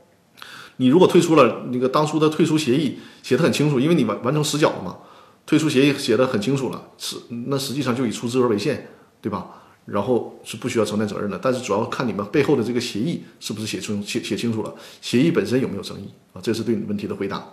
[0.79, 4.97] 你如果退出了，那个当初的退出协议写的很清楚，因为你完完成实缴了嘛，
[5.47, 7.16] 退出协议写的很清楚了，是
[7.47, 8.89] 那实际上就以出资额为限，
[9.20, 9.47] 对吧？
[9.85, 11.39] 然后是不需要承担责任的。
[11.41, 16.41] 但是主要看你们背后的这个协议是不是写清写写清楚了，协议本身有没有争议啊？
[16.43, 17.45] 这是对你问题的回答。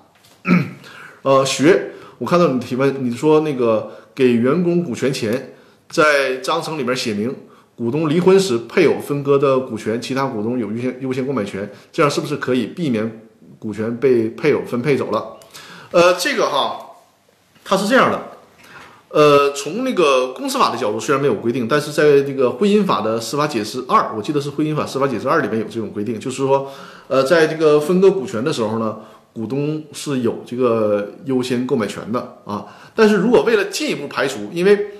[1.22, 1.92] 呃，学。
[2.20, 5.56] 我看到你提问，你说那个给员工股权前，
[5.90, 7.36] 在章程里面写明，
[7.76, 13.22] 股东离婚时配偶分割的股权，其他股东有优先优先购买权，这样是不是可以避免
[13.58, 15.38] 股权被配偶分配走了？
[15.92, 16.80] 呃，这个哈，
[17.64, 18.22] 它是这样的，
[19.10, 26.72] 呃，从那个公司法的角度虽然没有规定，但是在这个婚姻法的司法解释二，我记得是婚姻法司法解释二里面有这种规定，就是说，
[27.08, 29.00] 呃，在这个分割股权的时候呢。
[29.34, 34.92] 股东是有这个优先购买权的啊，但是如果为了进一步排除，因为，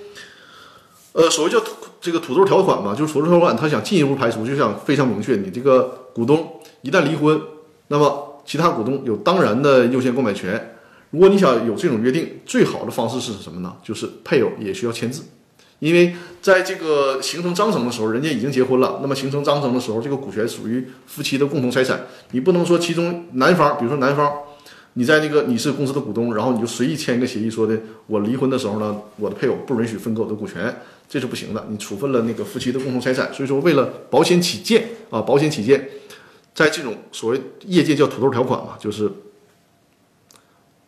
[1.12, 1.70] 呃，所谓叫土
[2.00, 7.40] 这个土豆条款嘛，就是土豆条款，他想进一步排除，就想非常明确，你这个股东一旦离婚，
[7.88, 10.76] 那么其他股东有当然的优先购买权。
[11.10, 13.76] 如果你想有这种约定，最好的方式是什么呢？
[13.84, 15.22] 就是配偶也需要签字，
[15.80, 24.32] 因为在这个形成章程的时候，人家已经结婚了，那么形成章程的时候，这个股权属于夫妻的共同财产，你不能说其中男方，比如说男方。
[24.96, 30.72] 你在那个你是公司的股东，然后你就随意签一个协议，说的我离婚的时候呢，我的配偶不允许分割我的股权，
[31.08, 31.66] 这是不行的。
[31.68, 35.88] 你处分了那个夫妻的共同财产，所以说为了保险起见啊，保险起见，
[36.54, 39.10] 在这种所谓业界叫土豆条款嘛，就是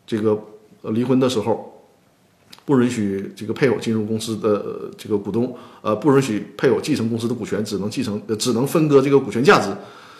[0.06, 0.40] 这个
[0.82, 1.75] 离婚的时候，
[2.66, 9.70] 不允许这个配偶进入公司的这个股东，呃，不允许配偶继承公司的股权，只能继承呃只能分割这个股权价值。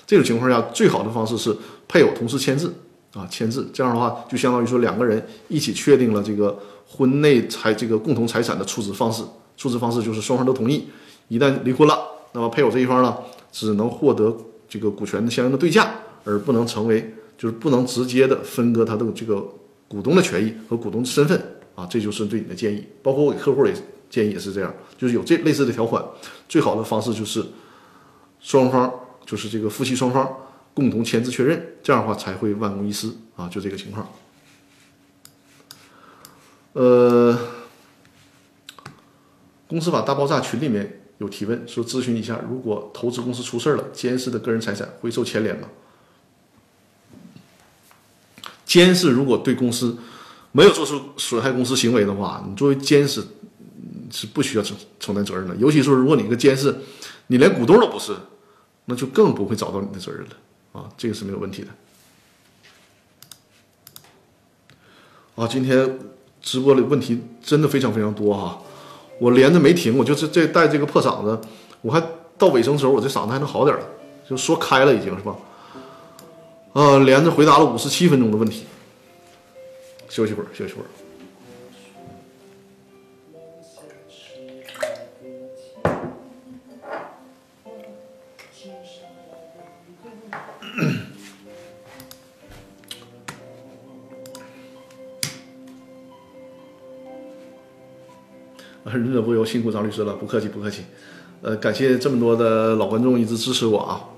[0.07, 1.55] 这种情况下，最好的方式是
[1.87, 2.73] 配偶同时签字。
[3.13, 9.23] 啊，签字这样的话，就相当于说两个人一起确定了这个婚内财这个共同财产的处置方式。
[9.57, 10.87] 处置方式就是双方都同意。
[11.29, 11.99] 一旦离婚了，
[12.33, 13.17] 那么配偶这一方呢，
[13.51, 14.37] 只能获得
[14.69, 15.91] 这个股权的相应的对价，
[16.25, 19.43] 而不能成为就是不能直接的分割他的这个
[19.89, 21.43] 股东的权益和股东身份。
[21.77, 22.85] 啊，这就是对你的建议。
[23.05, 23.73] 包括我给客户也
[24.11, 26.05] 建议也是这样，就是有这类似的条款。
[26.49, 27.47] 最好的方式就是
[28.41, 28.93] 双方
[29.25, 30.29] 就是这个夫妻双方。
[30.75, 33.49] 共同签字确认，这样的话才会万无一失啊！
[33.49, 34.07] 就这个情况。
[36.75, 37.39] 呃，
[39.67, 45.67] 公司法大爆炸群里面有提问说，咨询一下，如果投资公司出事了，监事的个人财产会受牵连吗？
[48.67, 49.97] 监事如果对公司
[50.57, 53.23] 没有做出损害公司行为的话，你作为监事
[54.11, 55.55] 是不需要承承担责任的。
[55.57, 56.75] 尤其说，如果你一个监事，
[57.27, 58.17] 你连股东都不是，
[58.87, 60.29] 那就更不会找到你的责任了。
[60.73, 61.69] 啊，这个是没有问题的。
[65.35, 65.99] 啊，今天
[66.41, 68.59] 直播的问题真的非常非常多哈，
[69.21, 71.39] 我连着没停，我就是这带这个破嗓子，
[71.83, 72.03] 我还
[72.39, 73.85] 到尾声的时候我这嗓子还能好点了，
[74.27, 75.37] 就说开了已经是吧？
[76.73, 78.65] 啊，连着回答了五十七分钟的问题，
[80.09, 80.87] 休息会儿，休息会儿。
[98.89, 100.83] 忍者不忧，辛苦张律师了，不客气不客气。
[101.43, 104.09] 呃，感谢这么多的老观众一直支持我啊！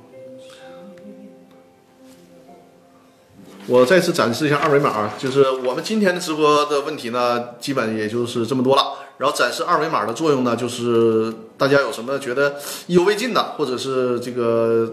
[3.69, 8.83] 我再次展示一下二维码，就是我们今天的直播的问题呢，基本也就是这么多了。
[9.19, 12.57] 然后展示二维码的作用呢，就是大家有什么觉得
[12.87, 14.91] 意犹未尽的，或者是这个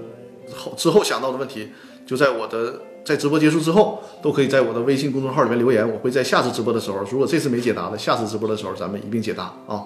[0.53, 1.71] 后之后想到的问题，
[2.05, 2.73] 就在我的。
[3.05, 9.84] 在直播结束之后，都可以在我的微信公众号里面留言，我会在下次直播的时候，如果这次没解答的，下次直播的时候咱们一并解答啊。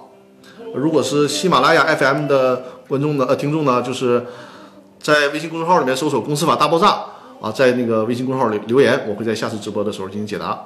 [0.74, 4.26] 如果是喜马拉雅 FM 的观众呢，呃，听众呢，就是
[5.02, 7.04] 在微信公众号里面搜索“公司法大爆炸”
[7.42, 10.62] 啊，在那个微信公众号里留言，我会在下次直播的时候进行解答。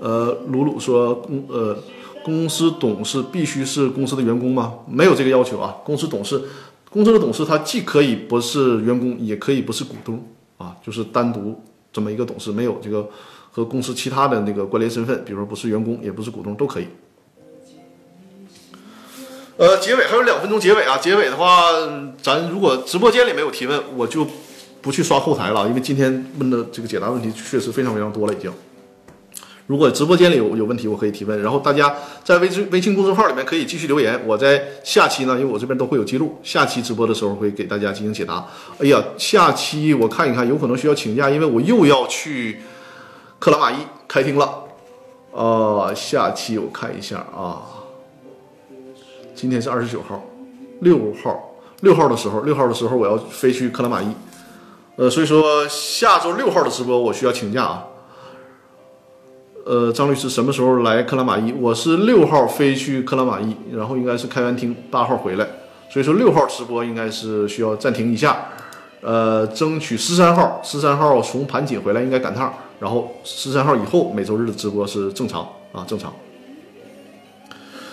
[0.00, 1.76] 呃，鲁鲁说，公呃，
[2.22, 4.74] 公司董事必须是公司的员工吗？
[4.88, 5.76] 没有这个要求啊。
[5.84, 6.40] 公司董事，
[6.88, 10.24] 公司的董事他既可以不是员工，也可以不是股东
[10.56, 11.60] 啊，就是单独。
[11.92, 13.08] 这么一个董事没有这个
[13.50, 16.86] 和公司其他的那个关联身份，比如说不是员工也不是股东都可以。
[19.56, 21.72] 呃，结尾还有两分钟，结尾啊，结尾的话，
[22.22, 24.24] 咱如果直播间里没有提问，我就
[24.88, 28.50] 不去刷后台了，因为今天问的这个解答问题确实非常非常多了已经。
[29.66, 31.42] 如果直播间里有有问题，我可以提问。
[31.42, 34.18] 然后大家在微信微信公众号里面可以继续留言。
[34.26, 38.46] 我在下期呢，因为我这边都会有记录，下期直播的时候会给大家进行解答。
[38.78, 42.62] 哎呀，下期我看一看，有可能需要请假，因为我又要去
[43.38, 43.76] 克拉玛依
[44.08, 44.64] 开庭了。
[45.34, 47.60] 啊，下期我看一下啊，
[49.34, 50.24] 今天是二十九号，
[50.80, 54.06] 六号六号的时候，六号的时候我要飞去克拉玛依。
[54.98, 57.84] 呃，所以说下周六号的直播我需要请假啊。
[59.64, 61.52] 呃，张律师什么时候来克拉玛依？
[61.52, 65.46] 我是六号飞去克拉玛依，然后应该是开完庭八号回来，
[65.88, 68.48] 所以说六号直播应该是需要暂停一下，
[69.00, 76.12] 呃，争取十三号，十三号从盘锦回来应该赶趟，然后十三号以后每周日的直播是正常啊，正常。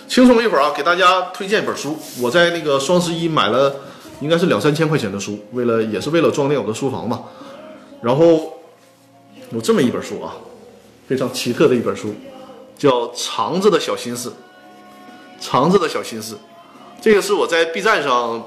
[0.08, 3.76] 轻松一会儿啊，给大家推荐一本书，我在那个双十一买了，
[4.20, 7.24] 应该是两三千块钱的书，为了也是为了装点我的书房嘛，
[8.02, 8.54] 然后
[9.50, 10.34] 有这么一本书啊。
[11.06, 12.12] 非常奇特的一本书，
[12.76, 14.30] 叫《肠子的小心思》。
[15.40, 16.36] 肠子的小心思，
[17.00, 18.42] 这个是我在 B 站上，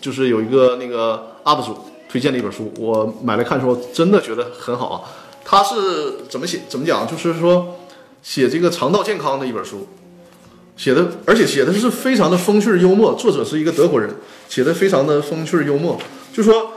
[0.00, 1.76] 就是有一个那个 UP 主
[2.08, 5.00] 推荐的一本书，我买来看的时候，真的觉得很好啊。
[5.44, 6.60] 他是怎么写？
[6.68, 7.04] 怎么讲？
[7.04, 7.74] 就是说
[8.22, 9.88] 写这个肠道健康的一本书，
[10.76, 13.14] 写的，而且写的是非常的风趣幽默。
[13.14, 14.14] 作者是一个德国人，
[14.48, 16.00] 写的非常的风趣幽默。
[16.32, 16.72] 就说，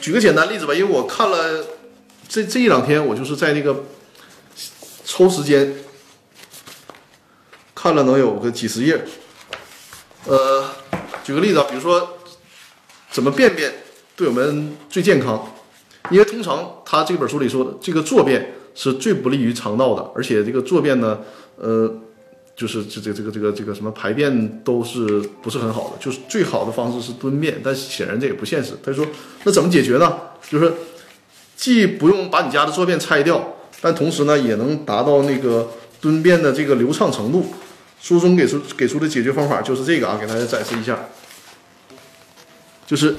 [0.00, 1.64] 举个简单例子吧，因为我看了
[2.28, 3.84] 这这一两天，我就是在那个。
[5.06, 5.74] 抽时间
[7.74, 9.04] 看了能有个几十页，
[10.24, 10.64] 呃，
[11.22, 12.16] 举个例子啊，比如说
[13.10, 13.70] 怎么便便
[14.16, 15.54] 对我们最健康？
[16.10, 21.20] 因为通常他这本书里说的，这个坐便是最不利于肠道的，而且这个坐便呢，
[21.56, 21.94] 呃，
[22.56, 28.74] 就是这这这个这个这个什么排便都是不是很好的，就是最好的方式是蹲便，但显然这也不现实。
[28.82, 29.06] 他说，
[29.44, 30.18] 那怎么解决呢？
[30.48, 30.72] 就是
[31.56, 37.46] 既不用把你家的坐便拆掉，但同时呢，也能达到那个蹲便的这个流畅程度。
[38.00, 41.08] 书中给出给出的解决方法就是这个啊，给大家展示一下，
[42.86, 43.14] 就是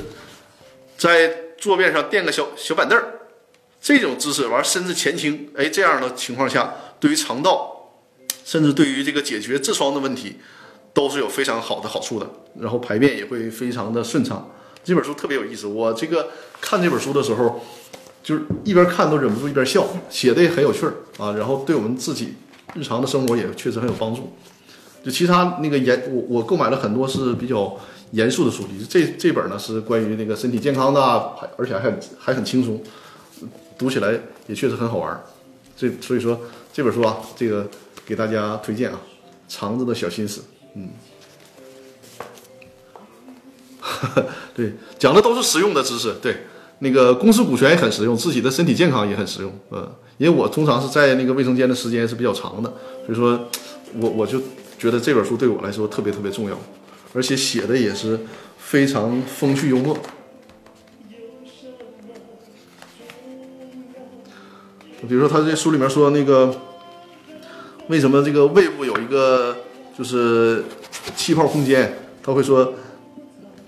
[0.98, 1.44] 在。
[1.58, 3.04] 坐便上垫个小小板凳儿，
[3.82, 7.75] 这种姿势完身子前倾，哎，这样的情况下，对于肠道，
[8.46, 10.38] 甚至对于这个解决痔疮的问题，
[10.93, 12.30] 都是有非常好的好处的。
[12.62, 14.50] 然后排便也会非常的顺畅。
[14.84, 16.30] 这本书特别有意思，我这个
[16.62, 17.60] 看这本书的时候，
[18.24, 21.34] 就是一边看都忍不住一边笑，写的也很有趣儿啊。
[21.34, 22.36] 然后对我们自己
[22.76, 24.32] 日常的生活也确实很有帮助。
[25.04, 27.78] 就其他那个严，我我购买了很多是比较。
[28.12, 31.02] 严肃的书籍，这这本呢是关于那个身体健康的，
[31.36, 32.82] 还而且还还很轻松，
[33.78, 34.18] 读起来
[34.48, 35.22] 也确实很好玩。
[35.76, 36.39] 这所以说
[36.72, 37.68] 这本书啊，这个
[38.06, 38.99] 给大家推荐啊，
[39.47, 40.43] 肠子的小心思，
[40.76, 40.89] 嗯，
[44.53, 46.14] 对，讲的都是实用的知识。
[46.22, 46.45] 对，
[46.80, 49.51] 那个公司股权也很实用，自己的身体健康也很实用。
[49.72, 52.72] 嗯，因为我通常是在那个卫生间的时间是比较长的，
[53.06, 53.47] 所以说
[53.99, 54.39] 我我就
[54.78, 56.58] 觉得这本书对我来说特别特别重要。
[57.14, 58.20] 而且写的也是
[58.58, 59.97] 非常风趣幽默。
[65.08, 66.53] 比如说，他这书里面说那个，
[67.88, 69.56] 为什么这个胃部有一个
[69.98, 70.64] 就是
[71.16, 71.98] 气泡空间？
[72.24, 72.74] 他会说，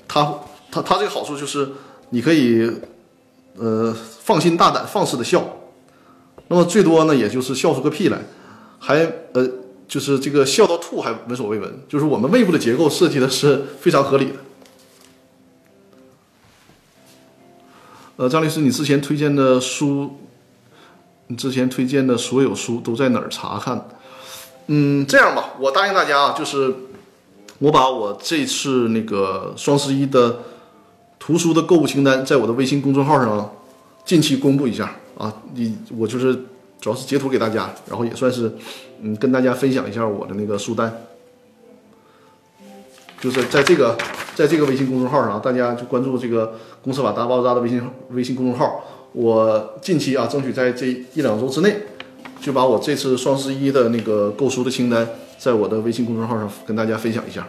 [0.08, 0.34] 他
[0.72, 1.70] 他他这个好处就是
[2.10, 2.72] 你可以
[3.56, 5.44] 呃放心大胆放肆的笑，
[6.48, 8.20] 那么最多呢也就是笑出个屁来，
[8.80, 9.50] 还呃。
[9.88, 14.34] 就是这个笑到吐还闻所未闻，就是我们胃部的结构设计的是非常合理的。
[18.18, 20.18] 呃，张律师，你之前推荐的书，
[21.28, 23.88] 你之前推荐的所有书都在哪儿查看？
[24.68, 26.74] 嗯，这样吧，我答应大家啊，就是
[27.60, 30.40] 我把我这次那个双十一的
[31.20, 33.56] 图书的购物清单在我的微信公众号上
[34.06, 36.34] 近期公布一下啊，你我就是
[36.80, 38.52] 主要是截图给大家，然后也算是。
[39.00, 40.92] 嗯，跟大家分享一下我的那个书单，
[43.22, 43.96] 就是在这个
[44.34, 48.84] 在这个微信公众号上，大家就关注这个“公司法大爆炸”的微信微信公众号。
[49.14, 51.78] 我近期啊，争取在这一两周之内，
[52.48, 55.06] 就把我这次双十一的那个购书的清单，
[55.38, 57.46] 在我的微信公众号上跟大家分享一下。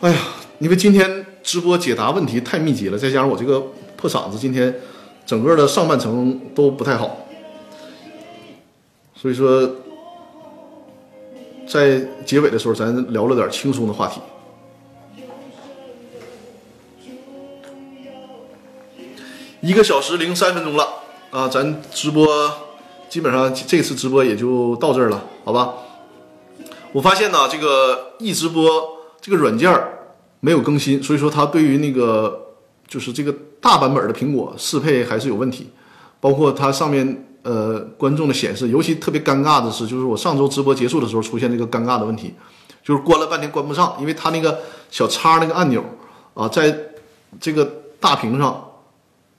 [0.00, 0.16] 哎呀，
[0.60, 3.60] 因为今天直播解答问题太密集了，再加上我这个
[3.96, 4.72] 破嗓子，今天。
[5.26, 7.16] 整个的上半程都不太好，
[9.14, 9.70] 所以说，
[11.68, 14.20] 在结尾的时候，咱聊了点轻松的话题。
[19.60, 20.88] 一个小时零三分钟了
[21.30, 22.26] 啊，咱直播
[23.08, 25.74] 基本上这次直播也就到这儿了，好吧？
[26.92, 28.68] 我发现呢，这个易直播
[29.20, 29.72] 这个软件
[30.40, 32.46] 没有更新，所以说它对于那个。
[32.90, 35.70] 就是这个大版本的苹果适配还是有问题，
[36.18, 42.34] 包括它上面呃观众的显示，尤其特别尴尬的是，就是我上周直播结束的时候出现这个尴尬的问题，
[42.82, 44.58] 就是关了半天关不上，因为它那个
[44.90, 45.84] 小叉那个按钮
[46.34, 46.76] 啊，在
[47.38, 47.64] 这个
[48.00, 48.69] 大屏上，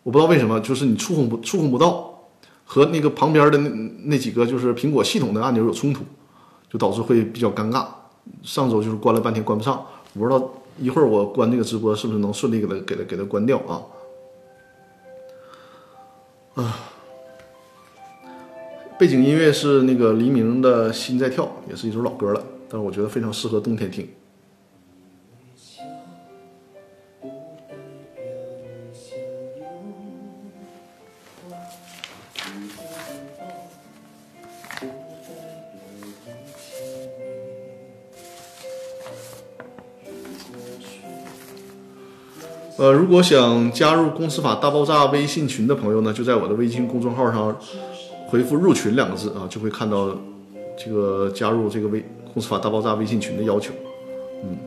[0.04, 2.24] 我不知道为什么，就是你触控不触控不到，
[2.66, 3.70] 和那个旁边的那
[4.06, 6.04] 那几个就是苹果系统的按钮有冲突，
[6.70, 7.86] 就导致会比较尴尬。
[8.44, 10.50] 上周就是关了半天关不上，我不知道。
[10.80, 13.84] 一会儿我关这个直播，是不是能顺利给它给它给它关掉啊？
[16.56, 16.80] 啊，
[18.98, 24.08] 背景音乐是那个黎明的《心在跳》，也是一首老歌了，但是我觉得非常适合冬天听。
[42.82, 47.56] 呃，如果想加入公司法大爆炸微信群的朋友呢，就在我的微信公众号上
[48.26, 50.10] 回复“入群”两个字啊，就会看到
[50.76, 52.04] 这个加入这个微
[52.34, 53.72] 公司法大爆炸微信群的要求。
[54.44, 54.58] 嗯。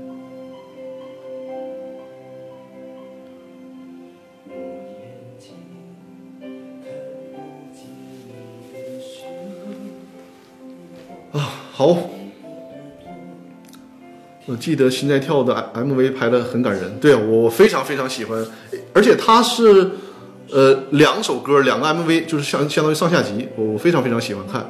[11.33, 11.97] 啊，好。
[14.47, 18.45] 我记得心在跳的 MV 拍的很感人，对我非常非常喜欢，
[18.93, 19.91] 而且它是
[20.51, 24.67] 呃两首歌两个 MV，就是相相当于上下集，我非常非常喜欢看。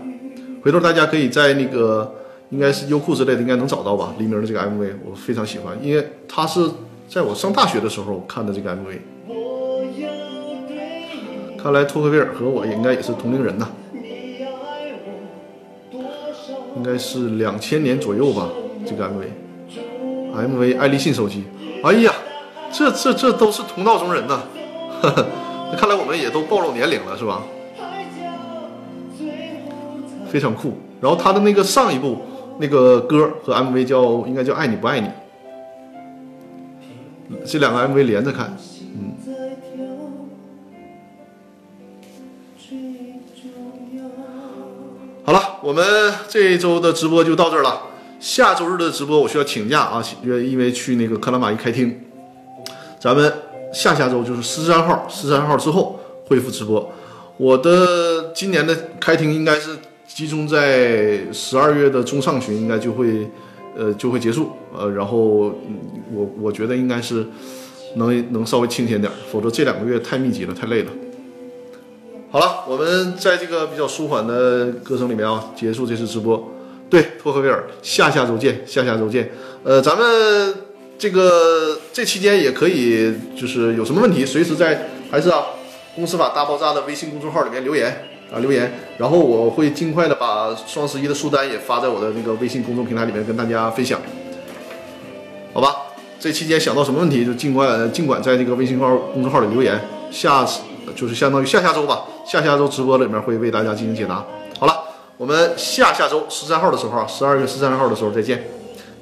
[0.63, 2.15] 回头大家可以在那个
[2.51, 4.15] 应该是优酷之类的，应该能找到吧？
[4.17, 6.71] 黎明的这个 MV 我非常喜欢，因为他是
[7.09, 8.99] 在我上大学的时候看的这个 MV。
[11.61, 13.67] 看来托克维尔和我也应该也是同龄人呐，
[16.77, 18.49] 应该是两千年左右吧，
[18.87, 19.25] 这个 MV
[20.35, 21.45] M V 爱立信手机，
[21.83, 22.13] 哎呀，
[22.73, 24.43] 这这这都是同道中人呐，
[25.71, 27.43] 那看来我们也都暴露年龄了是吧？
[30.29, 30.75] 非常酷。
[31.01, 32.19] 然后他的那个上一部
[32.59, 35.09] 那个歌和 MV 叫应该叫爱你不爱你，
[37.47, 38.57] 这两个 MV 连着看。
[38.97, 39.15] 嗯
[45.27, 45.83] 好了，我们
[46.29, 47.81] 这一周的直播就到这儿了。
[48.25, 52.01] 下周日的直播我需要请假啊，因为因为去那个克拉玛依开厅。
[52.99, 53.31] 咱们
[53.71, 56.91] 下下周就是十三号，十三号之后恢复直播。
[57.37, 59.77] 我的今年的开庭应该是
[60.09, 63.29] 集中在十二月的中上旬，应该就会
[63.77, 64.53] 呃就会结束。
[64.75, 67.27] 呃，然后我我觉得应该是
[67.97, 70.91] 能能稍微清闲点，否则这两个月太密集了，太累了。
[72.31, 76.53] 好了，我们在这个比较舒缓的歌声里面啊，结束这次直播。
[76.91, 79.31] 对，托克维尔，下下周见，下下周见。
[79.65, 80.55] 呃，咱们
[80.99, 85.43] 这个这期间也可以，就是有什么问题，随时在还是啊，
[85.97, 94.01] 公司法大爆炸的微信公众号里面留言啊留言，然后我会尽快的把双十一的书单也发在我的那个微信公众平台里面跟大家分享。
[95.53, 95.77] 好吧，
[96.21, 99.81] 这期间想到什么问题就尽管尽管在这个微信号公众号里留言，
[100.11, 100.61] 下次
[100.95, 102.05] 就是相当于下下周吧。
[102.27, 104.25] 下下周直播里面会为大家进行解答。
[105.17, 108.45] 我们下下周十三号的时候，十二月十三号的时候再见。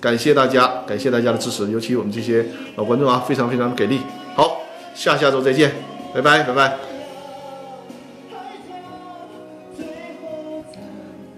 [0.00, 2.44] 感谢大家，感谢大家的支持，尤其我们这些
[2.76, 4.00] 老观众啊，非常非常的给力。
[4.34, 4.58] 好，
[4.94, 5.72] 下下周再见，
[6.12, 6.76] 拜拜拜拜。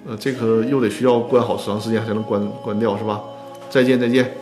[0.09, 3.20] 呃，这个又得需要关好长时间才能关关掉是吧？
[3.70, 4.35] 再见再见。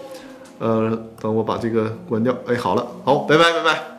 [0.59, 2.33] 呃，等我把这个关掉。
[2.47, 3.92] 哎，好了，好，拜拜拜拜。